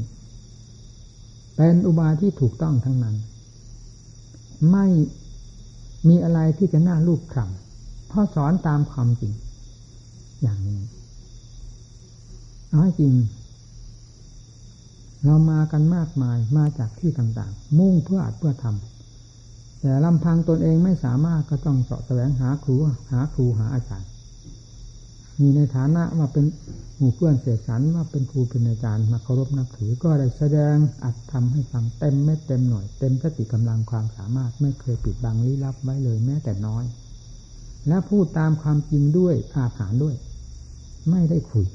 [1.57, 3.17] เป็นอุบายที่ถูกต้องทั้งนั้น
[4.71, 4.87] ไม่
[6.09, 9.33] มีอะไรที่จะน่าลูกคำเพราะสอนตามความจริง
[10.43, 10.81] อย่างนี้
[12.77, 13.15] เอาให้จริง
[15.25, 22.75] เรามากันมากมายมาจากที่ต่างๆ มุ่งเพื่ออาจเพื่อทำแต่ลำพังตนเองไม่สามารถก็ต้องเสาะแสวงหาครู
[23.11, 24.11] หาครูหาอาจารย์
[25.41, 26.45] มีในฐานะว่าเป็น
[26.97, 36.85] หมู่เพื่อนเสียสันว่าเป็นครูเป็นอาจารย์มาเคารพนับถือก็ได้แสดงอัดทำให้ฟังเต็มเม็ดเต็มหน่วย เต็มสติกำลังความสามารถไม่เคยปิดบังลี้ลับไว้เลยแม้แต่น้อย
[37.89, 40.15] และพูดตามความจริงด้วยอาถรรด้วย
[41.11, 41.67] ไม่ได้คุย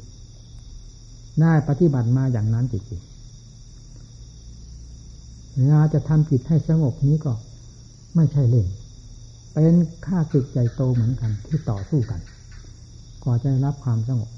[1.40, 7.34] ได้ปฏิบัติมาอย่างนั้นจริงๆเวลาจะทำจิตให้สงบนี้ก็
[8.16, 8.68] ไม่ใช่เล่น
[9.54, 9.74] เป็น
[10.06, 12.22] ค่าศึกใหญ่โตเหมือนกันที่ต่อสู้กัน
[13.24, 14.30] ก็จะรับความสงบ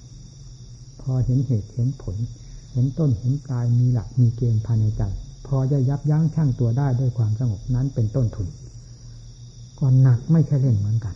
[1.02, 2.16] พอเห็นเหตุเห็นผล
[2.72, 5.04] เห็นต้นเห็นปลายมีหลักมีเกณฑ์ภายในใจ
[5.48, 8.48] พอจะยับยั้งชั่งตัวได้ด้วยความสงบนั้นเป็นต้นทุน
[9.80, 11.16] ก่อนหนักไม่ใช่เล่นเหมือนกัน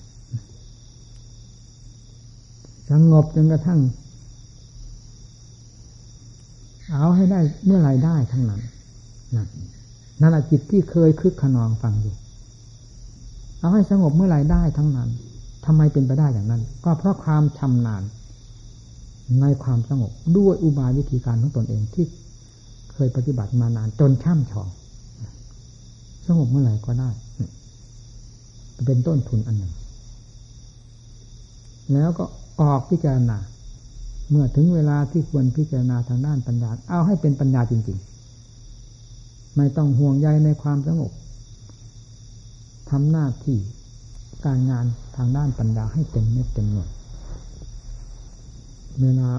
[2.91, 3.79] สงบจนกระทั่ง
[6.91, 8.61] เอาให้ได้เมื่อไรได้ทั้งนั้น
[9.35, 9.47] นั่น
[10.21, 12.15] นั่นแหละจิตที่เคยคึกขนองฟังอยู่
[13.59, 15.09] เอาให้สงบเมื่อไรได้ทั้งนั้น
[15.65, 18.03] ทำไมเป็นไปได้อย่างนั้น ก็เพราะความชำนาญ
[19.41, 22.05] ในความสงบด้วยอุบายวิธีการของตนเองที่
[22.93, 24.69] เคยปฏิบัติมานานจนช่ำชอง
[26.27, 27.09] สงบเมื่อไหร่ก็ได้
[28.85, 29.73] เป็นต้นทุนอันหนึ่ง
[31.93, 32.25] แล้วก็
[32.61, 33.37] ออกพิจารณา
[34.29, 41.11] เมื่อถึงเวลาที่ควรพิจารณาทางด้านปัญญา เอาให้เป็นปัญญาจริง ๆ ไม่ต้องห่วงใยในความสงบ
[42.89, 43.57] ทำหน้าที่
[44.45, 44.85] การงาน
[45.15, 46.89] ทางด้านปัญญาให้เต็มเม็ดเต็มหน่วย
[49.01, 49.29] เวลา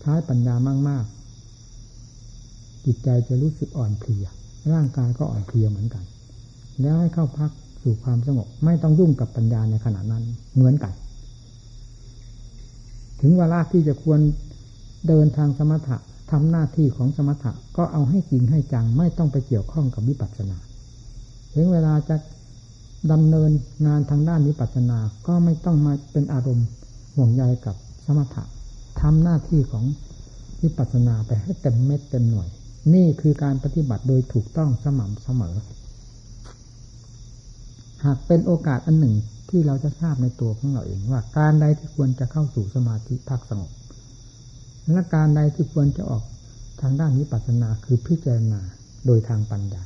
[0.00, 0.54] ใช้ปัญญา
[0.88, 1.04] มาก
[1.90, 4.26] ๆ จิตใจจะรู้สึกอ่อนเพลีย
[4.72, 6.04] ร่างกายก็อ่อนเพลียเหมือนกัน
[6.80, 7.50] แล้วให้เข้าพัก
[7.82, 10.22] สู่ความสงบ ไม่ต้องยุ่งกับปัญญาในขณะนั้น
[10.54, 10.92] เหมือนกัน
[13.20, 14.20] ถึงเวลาที่จะควร
[15.08, 15.96] เดินทางสมถะ
[16.30, 20.58] ทำหน้าที่ของสมถะก็เอาให้จริงให้จังไม่ต้องไปเกี่ยวข้องกับวิปัสสนา
[21.54, 22.16] ถึงเวลาจะ
[23.12, 23.50] ดำเนิน
[23.86, 26.66] งานทางด้านวิปัสสนาก็ไม่ต้องมาเป็นอารมณ์
[27.14, 27.76] ห่วงใยกับ
[28.06, 28.44] สมถะ
[29.00, 29.84] ทำหน้าที่ของ
[30.62, 32.48] วิปัสสนาไปให้เต็มเม็ดเต็มหน่วย
[32.94, 35.54] นี่คือการปฏิบัติโดยถูกต้องสม่ำเสมอ
[38.04, 39.14] หากเป็นโอกาสอันหนึ่ง
[39.48, 43.72] ที่เราจะทราบในตัวของเราเองว่า การใดที่ควรจะเข้าสู่สมาธิพักสงบ
[44.92, 46.24] และการใดที่ควรจะออก
[46.80, 48.60] ทางด้านวิปัสสนาคือพิจารณา
[49.06, 49.84] โดยทางปัญญา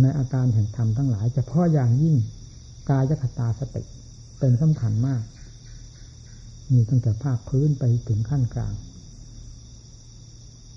[0.00, 2.16] ในอาการแห่งธรรมทั้งหลายเฉพาะอย่างยิ่ง
[2.90, 3.82] กายคตาสติ
[4.38, 5.22] เป็นสำคัญมาก
[6.72, 8.74] มีตั้งแต่ภาคพื้นไปถึงขั้นกลาง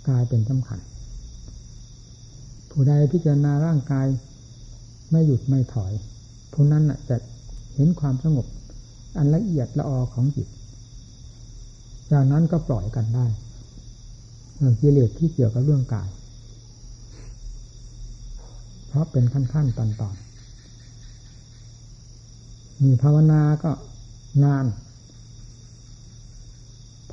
[0.10, 0.80] กายเป็นสำคัญ
[2.70, 4.08] ผู้ใดพิจารณาร่างกาย
[5.12, 5.94] ไม่หยุดไม่ถอย
[6.54, 7.18] ผู้นั้นจะ
[7.76, 8.46] เห็นความสงบ
[9.18, 10.48] อันละเอียดละออของจิต
[12.12, 13.26] จากนั้นก็ปล่อยกันได้
[14.58, 16.10] เรื่องกิเลสที่เกี่ยวกับเรื่องกาย
[18.88, 20.16] เพราะเป็นขั้นขั้นตอนตอน
[22.84, 23.72] มีภาวนาก็
[24.44, 24.66] งาน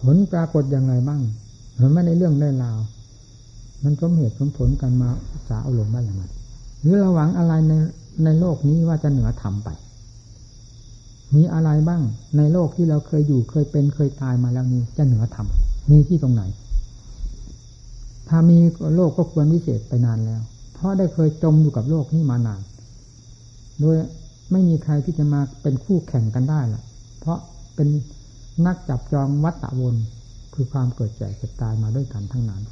[0.00, 1.22] ผลปรากฏอย่างไรบ้าง
[1.80, 2.78] มันไม่ในเรื่องได้ราว
[3.82, 5.10] มันสมเหตุสมผลกันมา
[5.48, 6.24] สาเอาลงได้อย่างไร
[6.80, 7.72] หรือเราหวังอะไรใน
[8.24, 9.68] ในโลกนี้ว่าจะเหนือธรรมไป
[11.34, 12.02] มีอะไรบ้าง
[12.36, 15.46] ในโลกที่เราเคยอยู่เคยเป็นเคยตายมาแล้วนี้ จะเหนือธรรม
[15.90, 16.42] มีที่ตรงไหน
[18.28, 18.58] ถ้ามี
[18.94, 20.42] โลกก็ควรวิเศษไปนานแล้ว
[20.74, 22.60] เพราะได้เคยจมอยู่กับโลกนี้มานาน
[23.80, 23.96] โดย
[24.52, 26.82] ไม่มีใครที่จะมาเป็นคู่แข่งกันได้ล่ะ
[27.20, 27.38] เพราะ
[27.74, 27.88] เป็น
[28.66, 29.96] นักจับจองวัฏฏะวน
[30.54, 32.62] คือความเกิดแก่เจ็บตายมาด้วยกันทั้งนั้น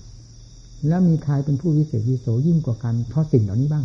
[0.88, 3.84] แล้วมีใครเป็นผู้วิเศษวิโสยิ่งกว่ากันเพราะสิ่งเหล่านี้บ้าง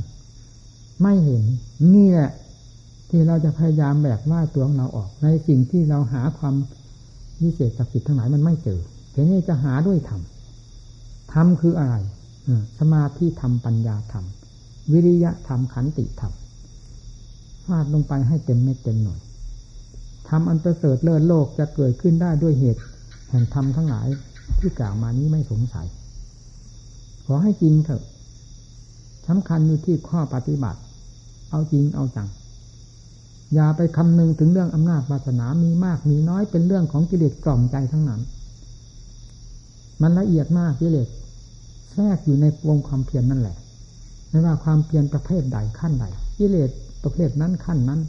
[1.01, 1.43] ไม่เห็น
[1.95, 2.31] นี่แหละ
[3.09, 6.55] ที่เราจะพยายามแบกว่าตัวของเราออก ในสิ่งที่เราหาความ
[7.41, 8.79] วิเศษศักดิ์สิทธิ์ทั้งหลายมันไม่เจอ
[9.13, 10.21] ทีนี้จะหาด้วยธรรม
[11.33, 11.95] ธรรมคืออะไร
[12.79, 14.25] สมาธิธรรมปัญญาธรรม
[14.91, 16.33] วิริยะธรรมขันติธรรม
[17.65, 19.19] ฟาดลงไปให้เต็มเม็ดเต็มหน่วย
[20.29, 22.81] ทำอันประเสริฐเลิศโลกจะเกิดขึ้นได้ด้วยเหตุ
[23.29, 24.07] แห่งธรรมทั้งหลาย
[24.59, 25.87] ที่กล่าวมานี้ไม่สงสัย
[27.25, 28.03] ขอให้จริงเถอะ
[29.27, 30.79] สำคัญอยู่ที่ข้อปฏิบัติ
[31.49, 32.27] เอาจริงเอาจัง
[33.53, 38.21] อย่าไปคำนึงถึงเรื่องอำนาจวาสนามีมากมีน้อยเป็นเรื่องของกิเลสกล่อมใจทั้งนั้น
[40.01, 41.07] มันละเอียดมากกิเลส
[41.91, 43.57] แทรกอยู่ในวงความเพียรนนั่นแหละ
[44.29, 46.05] ไม่ว่าความเพียรประเภทใดขั้นใด
[46.37, 46.69] กิเลส
[47.03, 47.99] ประเภทนั้นขั้นนั้น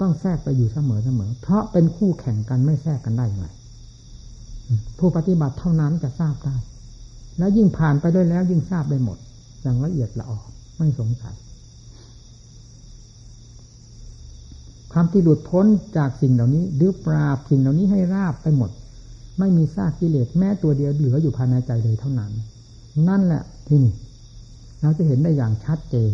[0.00, 3.48] ต้องแทรกไปอยู่เสมอเสมอเพราะเป็นคู่แข่งกันไม่แทรกกันได้ยังไง
[4.98, 6.56] ผู้ปฏิบัติเท่านั้นจะทราบได้
[7.38, 9.18] แล้วยิ่งผ่านไปด้วยแล้วยิ่งทราบได้หมด
[9.62, 10.38] อย่างละเอียดละออ
[10.78, 11.36] ไม่สงสัย
[14.92, 18.70] ความที่หลุดพ้นจากสิ่งเหล่านี้ หรือปราบสิ่งเหล่านี้ให้ราบไปหมด
[19.38, 22.32] ไม่มีซากกิเลสแม้ตัวเดียวเหลืออยู่ภายในใจเลยเท่านั้น
[23.08, 23.94] นั่นแหละที่นี่
[24.80, 26.12] เราจะเห็นได้อย่างชัดเจน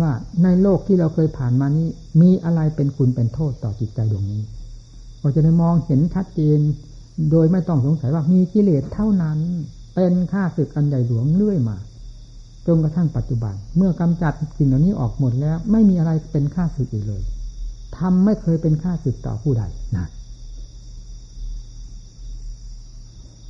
[0.00, 0.10] ว่า
[0.42, 1.88] ในโลกที่เราเคยผ่านมานี้
[2.20, 4.42] มีอะไรเป็นคุณเป็นโทษต่อจิตใจดวงนี้
[5.20, 6.58] เราจะได้มองเห็นชัดเจน
[7.30, 9.38] โดยไม่ต้องสงสัยว่ามีกิเลสเท่านั้น
[9.94, 11.76] เป็นค่าศึกอันใหญ่หลวงเรื่อยมา
[12.66, 17.22] จนกระทั่งปัจจุบัน เมื่อกำจัดสิ่งเหล่านี้ออกหมดแล้ว ไม่มีอะไรเป็นค่าศึกอีกเลย
[18.02, 19.64] ทำไม่เคยเป็นค่าศึกต่อผู้ใด
[19.96, 20.06] นะ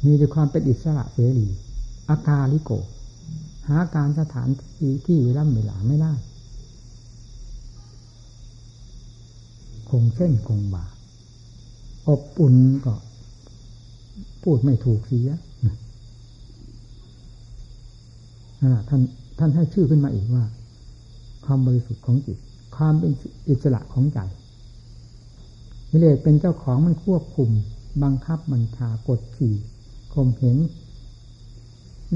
[0.05, 1.47] มีแต่ความเป็นอิสระเสรี
[2.11, 2.73] อาการลิโก
[3.69, 6.13] หาการสถานที่ที่เวลาเวลาไม่ได้
[9.91, 10.85] คงเส้นคงบา
[12.09, 12.55] อบอุ่น
[12.87, 12.95] ก็
[14.43, 15.31] พูดไม่ถูกเสีย
[18.89, 19.01] ท่าน
[19.39, 20.45] ท่านให้ชื่อขึ้นมาอีกว่า
[21.45, 22.39] ความบริสุทธิ์ของจิต
[22.77, 23.13] ความเป็น
[23.49, 24.19] อิสระของใจ
[25.93, 27.51] วิเลศเป็นเจ้าของมันควบคุม
[28.03, 29.55] บังคับบัญชากดขี่
[30.15, 30.57] ข่มเหง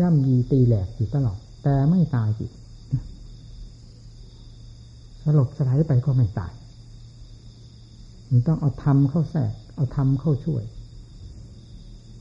[0.01, 2.51] ย่ำยีตีแหลกอยู่ตลอด แต่ไม่ตายจิต
[5.23, 6.53] สลบสลายไปก็ไม่ตาย
[8.29, 10.65] มันต้องเอาธรรมเข้าแทรกเอาธรรมเข้าช่วย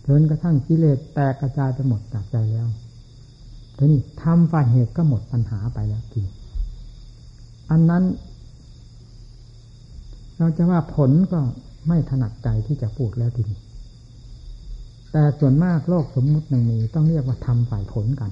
[0.06, 2.68] จนกระทั่งกิเลสแตกกระจายไปหมดจากใจแล้ว
[3.78, 6.22] ทีนี้ทำฝ่ายเหตุก็หมดปัญหาไปแล้วที
[7.72, 8.04] อันนั้น
[10.38, 11.40] เราจะว่าผลก็
[11.88, 13.60] ไม่ถนัดใจที่จะพูดแล้วทีนี้
[15.12, 18.32] แต่ส่วนมากโลกสมมุติยังมีต้องเรียกว่าทำฝ่ายผลกัน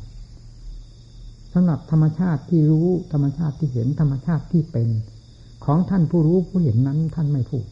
[1.53, 4.87] สำหรับธรรมชาติที่รู้ธรรมชาติที่เห็นธรรมชาติที่เป็น
[5.65, 7.65] ของท่านผู้รู้ผู้เห็นนั้น ท่านไม่พูด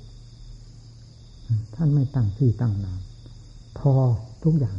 [1.76, 3.00] ท่านไม่ตั้งชื่อตั้งนาม
[3.80, 3.94] พอ
[4.44, 4.78] ทุกอย่าง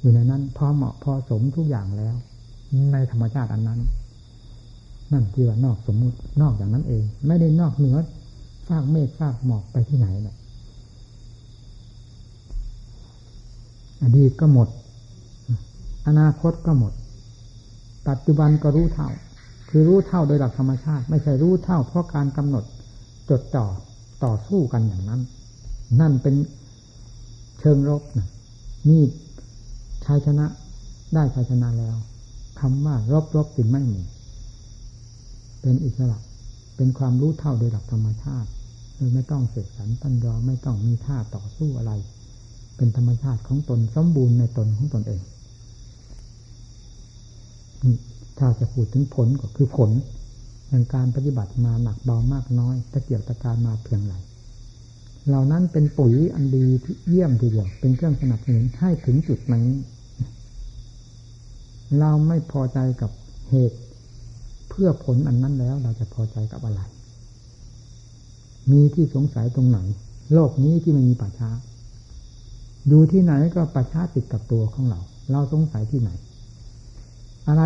[0.00, 2.14] อยู่ในนั้น พอเหมาะพอสมทุกอย่างแล้ว
[2.92, 3.80] ในธรรมชาติอันนั้น
[5.14, 7.98] นั่นที่ว่านอกสมมุตินอกอย่างนั้นเอง ไม่ได้นอกเหนือ
[8.68, 10.36] ฟากเมฆฟากหมอกไปที่ไหนเลย
[14.02, 14.68] อดีตก็หมด
[16.06, 16.92] อนาคตก็หมด
[18.08, 19.08] ปัจจุบันก็รู้เท่า
[19.68, 22.64] คือรู้เท่าโดยหลักธรรมชาติ ไม่ใช่รู้เท่าเพราะการกำหนด
[23.30, 23.66] จดจ่อ
[24.24, 25.20] ต่อสู้กันอย่างนั้น
[26.00, 26.34] นั่นเป็น
[27.60, 28.28] เชิงรบนะ
[28.88, 29.02] นี่
[30.04, 30.46] ชัยชนะ
[31.14, 31.96] ได้ชัยชนะแล้ว
[32.60, 34.00] คำว่ารบรบจึงไม่มี
[35.64, 36.18] เป็นอิสระ
[36.76, 38.48] เป็นความรู้เท่าโดยหลักธรรมชาติ
[38.96, 41.92] โดยไม่ต้องเสกสรรปัญญาไม่ต้องมีท่าต่อสู้อะไร
[42.76, 45.20] เป็นธรรมชาติของตนสมบูรณ์ในตนของตนเอง
[48.38, 49.90] ถ้าจะพูดถึงผลก็คือผล
[50.68, 54.14] แห่งการปฏิบัติมาหนักเบามากน้อยตะเกียบตะการมาเพียงไร
[55.26, 59.66] เหล่านั้นเป็นปุ๋ยอันดีที่เยี่ยมทีเดียวเป็นเครื่องสนับสนุนให้ถึงจุดนี้
[61.98, 63.10] เราไม่พอใจกับ
[63.50, 63.78] เหตุ
[64.76, 66.80] เพื่อผลอันนั้นแล้วเราจะพอใจกับอะไร
[68.70, 69.78] มีที่สงสัยตรงไหน
[70.32, 71.50] โลกนี้ที่ไม่มีป่าช้า
[72.88, 75.00] อยู่ที่ไหนก็ป่าช้าติดกับตัวของเรา
[75.32, 76.10] เราสงสัยที่ไหน
[77.48, 77.62] อะไร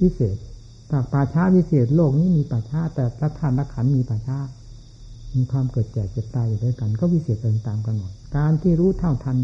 [0.00, 0.36] พิเศษ
[0.90, 4.38] จากป่าช้าวิเศษโลกนี้มีป่าช้า แต่ละท่านละขันมีป่าช้า
[5.34, 9.36] มีความเกิดแก่เจ็บตายอยู่ด้วยกัน ก็วิเศษเป็นตามกันหมดการที่รู้เท่าทัน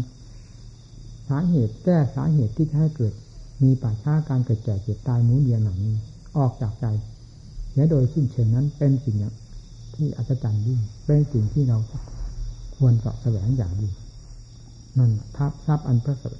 [1.29, 3.13] สาเหตุแก้สาเหตุที่ให้เกิด
[3.63, 5.95] มีป่าช้าการเกิดแก่เจ็บตายมูเดียนหลังนี้
[6.37, 6.85] ออกจากใจ
[7.75, 9.15] และโดยสิ้นเชิงนั้นเป็นสิ่ง
[9.95, 11.77] ที่อัศจรรย์ยิ่งเป็นสิ่งที่เรา
[12.77, 13.93] ควรสอบแสวงอย่างยิ่ง
[14.97, 16.39] นั่นทับทรัพย์อันประเสริฐ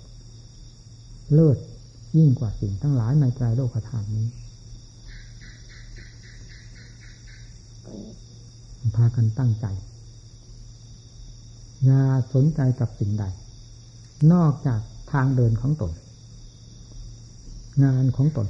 [1.33, 1.57] เลิศ
[2.17, 4.27] ยิ่งกว่าสิ่งทั้งหลายในใจโลกธาตุนี้
[8.95, 9.65] พากันตั้งใจ
[11.85, 12.01] อย่า
[12.33, 13.23] สนใจกับสิ่งใด
[14.33, 14.79] นอกจาก
[15.11, 15.91] ทางเดินของตน
[17.83, 18.47] งานของตน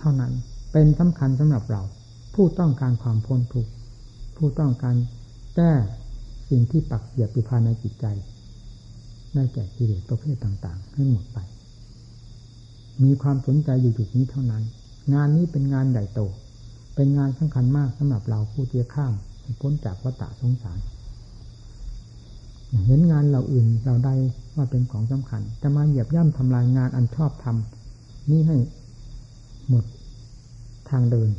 [0.00, 0.32] เท่านั้น
[0.72, 1.82] เป็นสำคัญสำหรับเรา
[2.34, 3.70] ผู้ต้องการความพ้นทุกข์
[4.36, 4.96] ผู้ต้องการ
[5.56, 5.72] แก้
[6.50, 8.06] สิ่งที่ปักเสียบอยู่ภายในจิตใจ
[9.34, 11.38] ได้แก่กิเลสประเภทต่าง ๆ ให้หมดไป
[13.02, 14.62] มีความสนใจอยู่จุดนี้เท่านั้น
[15.14, 16.20] งานนี้เป็นงานใหญ่โต
[16.94, 19.14] เป็นงานสำคัญมากสำหรับเราผู้เที่ข้าม
[19.60, 20.78] พ้นจากวัฏสงสาร
[22.86, 24.14] เห็นงานเราอื่นเราได้
[24.56, 28.56] ว่าเป็นของสำคัญ จะมาเหยียบย่ำทำลายงานอันชอบทำนี่ให้
[29.70, 29.84] หมด
[30.90, 31.30] ทางเดิน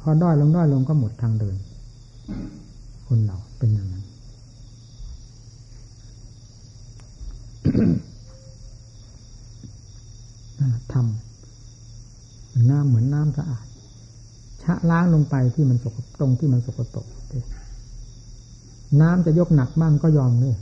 [0.00, 1.56] พอด้อยลงด้อยลงก็หมดทางเดิน
[3.06, 4.04] คนเราเป็นอย่างนั้น
[10.92, 13.66] ทำน้ำเหมือนน้ำสะอาด
[14.62, 17.06] ชะล้างลงไปที่มันสกตรงที่มันสกปรก
[19.00, 20.56] น้ำจะยกหนักบ้างก็ยอมเลย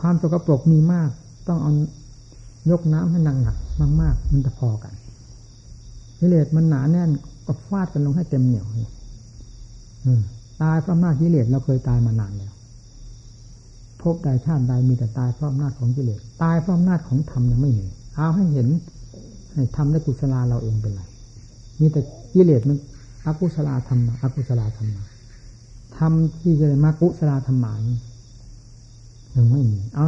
[0.00, 1.10] ความสกปรกมีมาก
[1.48, 1.72] ต้องเอา
[2.70, 3.56] ยกน้ำให้หนักหนัก
[4.00, 4.94] มาก ๆ มันจะพอกัน
[6.18, 7.10] กิเลสมันหนาแน่น
[7.46, 8.66] ก็ฟาดกันลงให้เต็มเหนียว
[10.62, 12.52] ตายเพราะอำนาจกิเลสเราเคยตายมานานแล้ว
[14.00, 18.68] พบใดชาติใดมีแต่ตายเพราะอำนาจของกิเลสตายเพราะอำนาจของธรรมยังไม่มีเอาให้เห็น
[19.52, 21.02] ให้ทำได้กุศลาเราเองเป็นไร
[21.80, 22.00] มีแต่
[22.34, 22.76] กิเลสมัน
[23.26, 24.88] อกุศลาธรรมอกุศลาธรรม
[25.96, 27.98] ทำที่จะมากุศลาธรรมานี่
[29.34, 30.04] ยังไม่มี เอา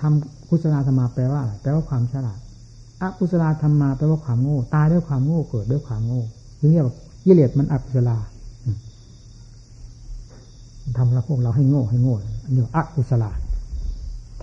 [0.00, 2.40] ทำกุศลธรรมาแปลว่าอะไรแปลว่าความฉลาด
[3.02, 6.22] อกุศลธรรมาแปลว่าความโง่ ตายด้วยความโง่เกิดด้วยความโง่
[6.58, 8.18] ถึงเรียกว่ากิเลสมันอกุศลา
[10.96, 12.14] ทำแล้วพวกเราให้โง่ให้โง่
[12.44, 13.30] อันนี้อกุศลา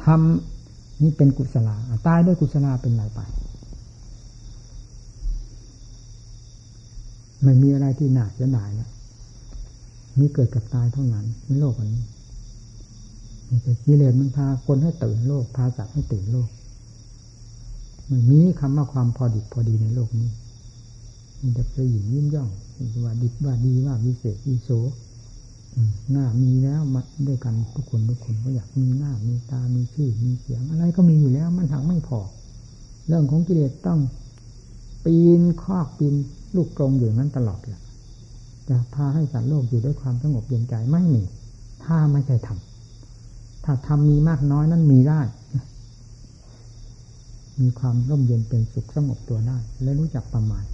[0.04, 1.76] ทำนี่เป็นกุศลา
[2.08, 3.20] ตายด้วยกุศลาเป็นไรไป
[7.44, 8.90] ไม่มีอะไรที่หนักจะได้แล้ว
[10.20, 12.04] มีเกิดกับตายเท่านั้นในโลกนี้
[13.86, 16.50] กิเลสมันพาคนให้ตื่นโลก พาสัตว์ให้ตื่นโลก
[18.08, 20.30] ไม่มีคำว่าความพอดิบพอดีในโลกนี้
[21.42, 22.50] มีแต่ประหยิบยิ้มย่อง
[23.04, 24.70] ว่าดิบว่าดีว่าวิเศษวิโส
[26.12, 32.20] หน้ามีแล้วมาด้วยกันทุกคนทุกคนก็อยากมีหน้ามีตา มีชื่อ มีเสียง อะไรก็มีอยู่แล้ว มันหักไม่พอ
[33.08, 34.00] เรื่องของกิเลสต้อง
[35.06, 36.14] ปีนคอกปีน
[36.56, 37.82] ลูกกรงอยู่นั้นตลอดแหละ
[38.70, 41.24] จะพาให้สัตว์โลกอยู่ด้วยความสงบเย็นใจไม่มี
[41.84, 42.67] ถ้าไม่ใช่ทำ
[43.70, 45.22] ถ้าทำมีมากน้อยนั้นมีได้
[47.60, 50.66] มีความร่มเย็นเป็นสุขสงบตัวได้ และรู้จักประมาณ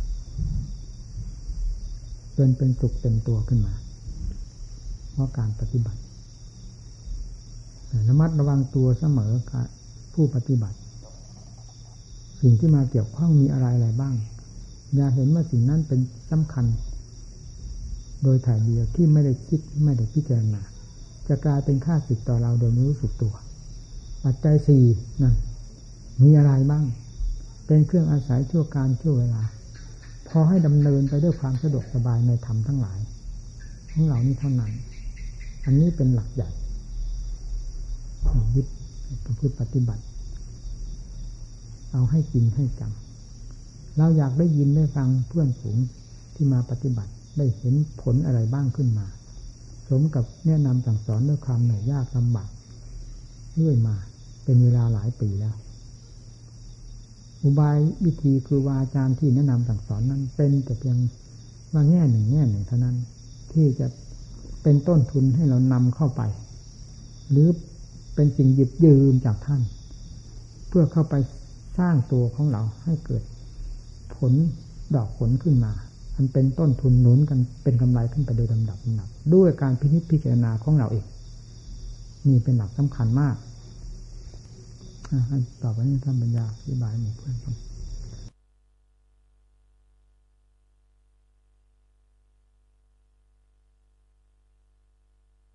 [2.34, 3.74] เป็นเป็นสุขเต็มตัวขึ้นมา
[5.12, 6.00] เพราะการปฏิบัติ
[8.08, 9.32] ระมัดระวังตัวเสมอ
[10.14, 10.78] ผู้ปฏิบัติ
[12.41, 14.16] สิ่งที่มาเกี่ยวข้องมีอะไรอะไรบ้าง
[14.96, 16.00] อย่าเห็นว่าสิ่งนั้นเป็น
[16.32, 16.66] สำคัญ
[18.24, 20.62] โดยถ่ายเดียวที่ไม่ได้คิดไม่ได้พิจารณา
[21.28, 23.34] จะกลายเป็นค่าสิทธิ์ต่อเราโดยไม่รู้สึกตัว
[24.24, 24.84] ปัจจัยสี่
[25.21, 25.36] นั่น
[26.24, 26.86] มีอะไรบ้าง
[27.67, 29.43] เป็นเครื่องอาศัยชั่วการชั่วเวลา
[30.28, 32.99] พอให้ดำเนินไปด้วยความสะดวกสบายในธรรมทั้งหลาย
[33.91, 34.71] ของเรานี้เท่านั้น
[35.65, 36.49] อันนี้เป็นหลักใหญ่
[38.55, 38.67] ยึด
[39.26, 40.03] ประพฤติปฏิบัติ
[41.91, 42.91] เอาให้จริงให้จัง
[43.97, 45.78] เราอยากได้ยินได้ฟังเพื่อนฝูง
[46.36, 49.05] ที่มาปฏิบัติได้เห็นผลอะไรบ้างขึ้นมา
[49.89, 52.49] สมกับแนะนำสั่งสอนด้วยความเหนื่อยยากลำบาก
[53.55, 53.95] เรื่อยมา
[54.43, 55.55] เป็นเวลาหลายปีแล้ว
[57.41, 60.97] อุบายวิธีคือวาอาจารย์ที่แนะนำสั่งสอนนั้น เป็นแต่เพียง
[61.73, 62.95] ว่าแง่หนึ่งแง่หนึ่งเท่านั้น
[63.53, 63.88] ที่จะ
[64.63, 66.21] เป็นต้นทุนให้เรานำเข้าไป
[67.29, 67.47] หรือ
[68.15, 69.61] เป็นสิ่งหยิบยืมจากท่าน
[70.67, 71.15] เพื่อเข้าไป
[71.77, 73.23] สร้างตัวของเราให้เกิด
[74.15, 74.34] ผล
[74.95, 75.73] ดอกผลขึ้นมา
[76.18, 81.05] มันเป็นต้นทุนหนุนกันเป็นกำไรขึ้นไปโดยลำดับลำดับด้วยการพินิจพิจารณาของเราเอง
[82.28, 83.36] นี่เป็นหลักสำคัญมาก
[85.64, 87.55] ต่อไปนี้ท่านปัญญาอธิบายหมู่เพื่อนฟัง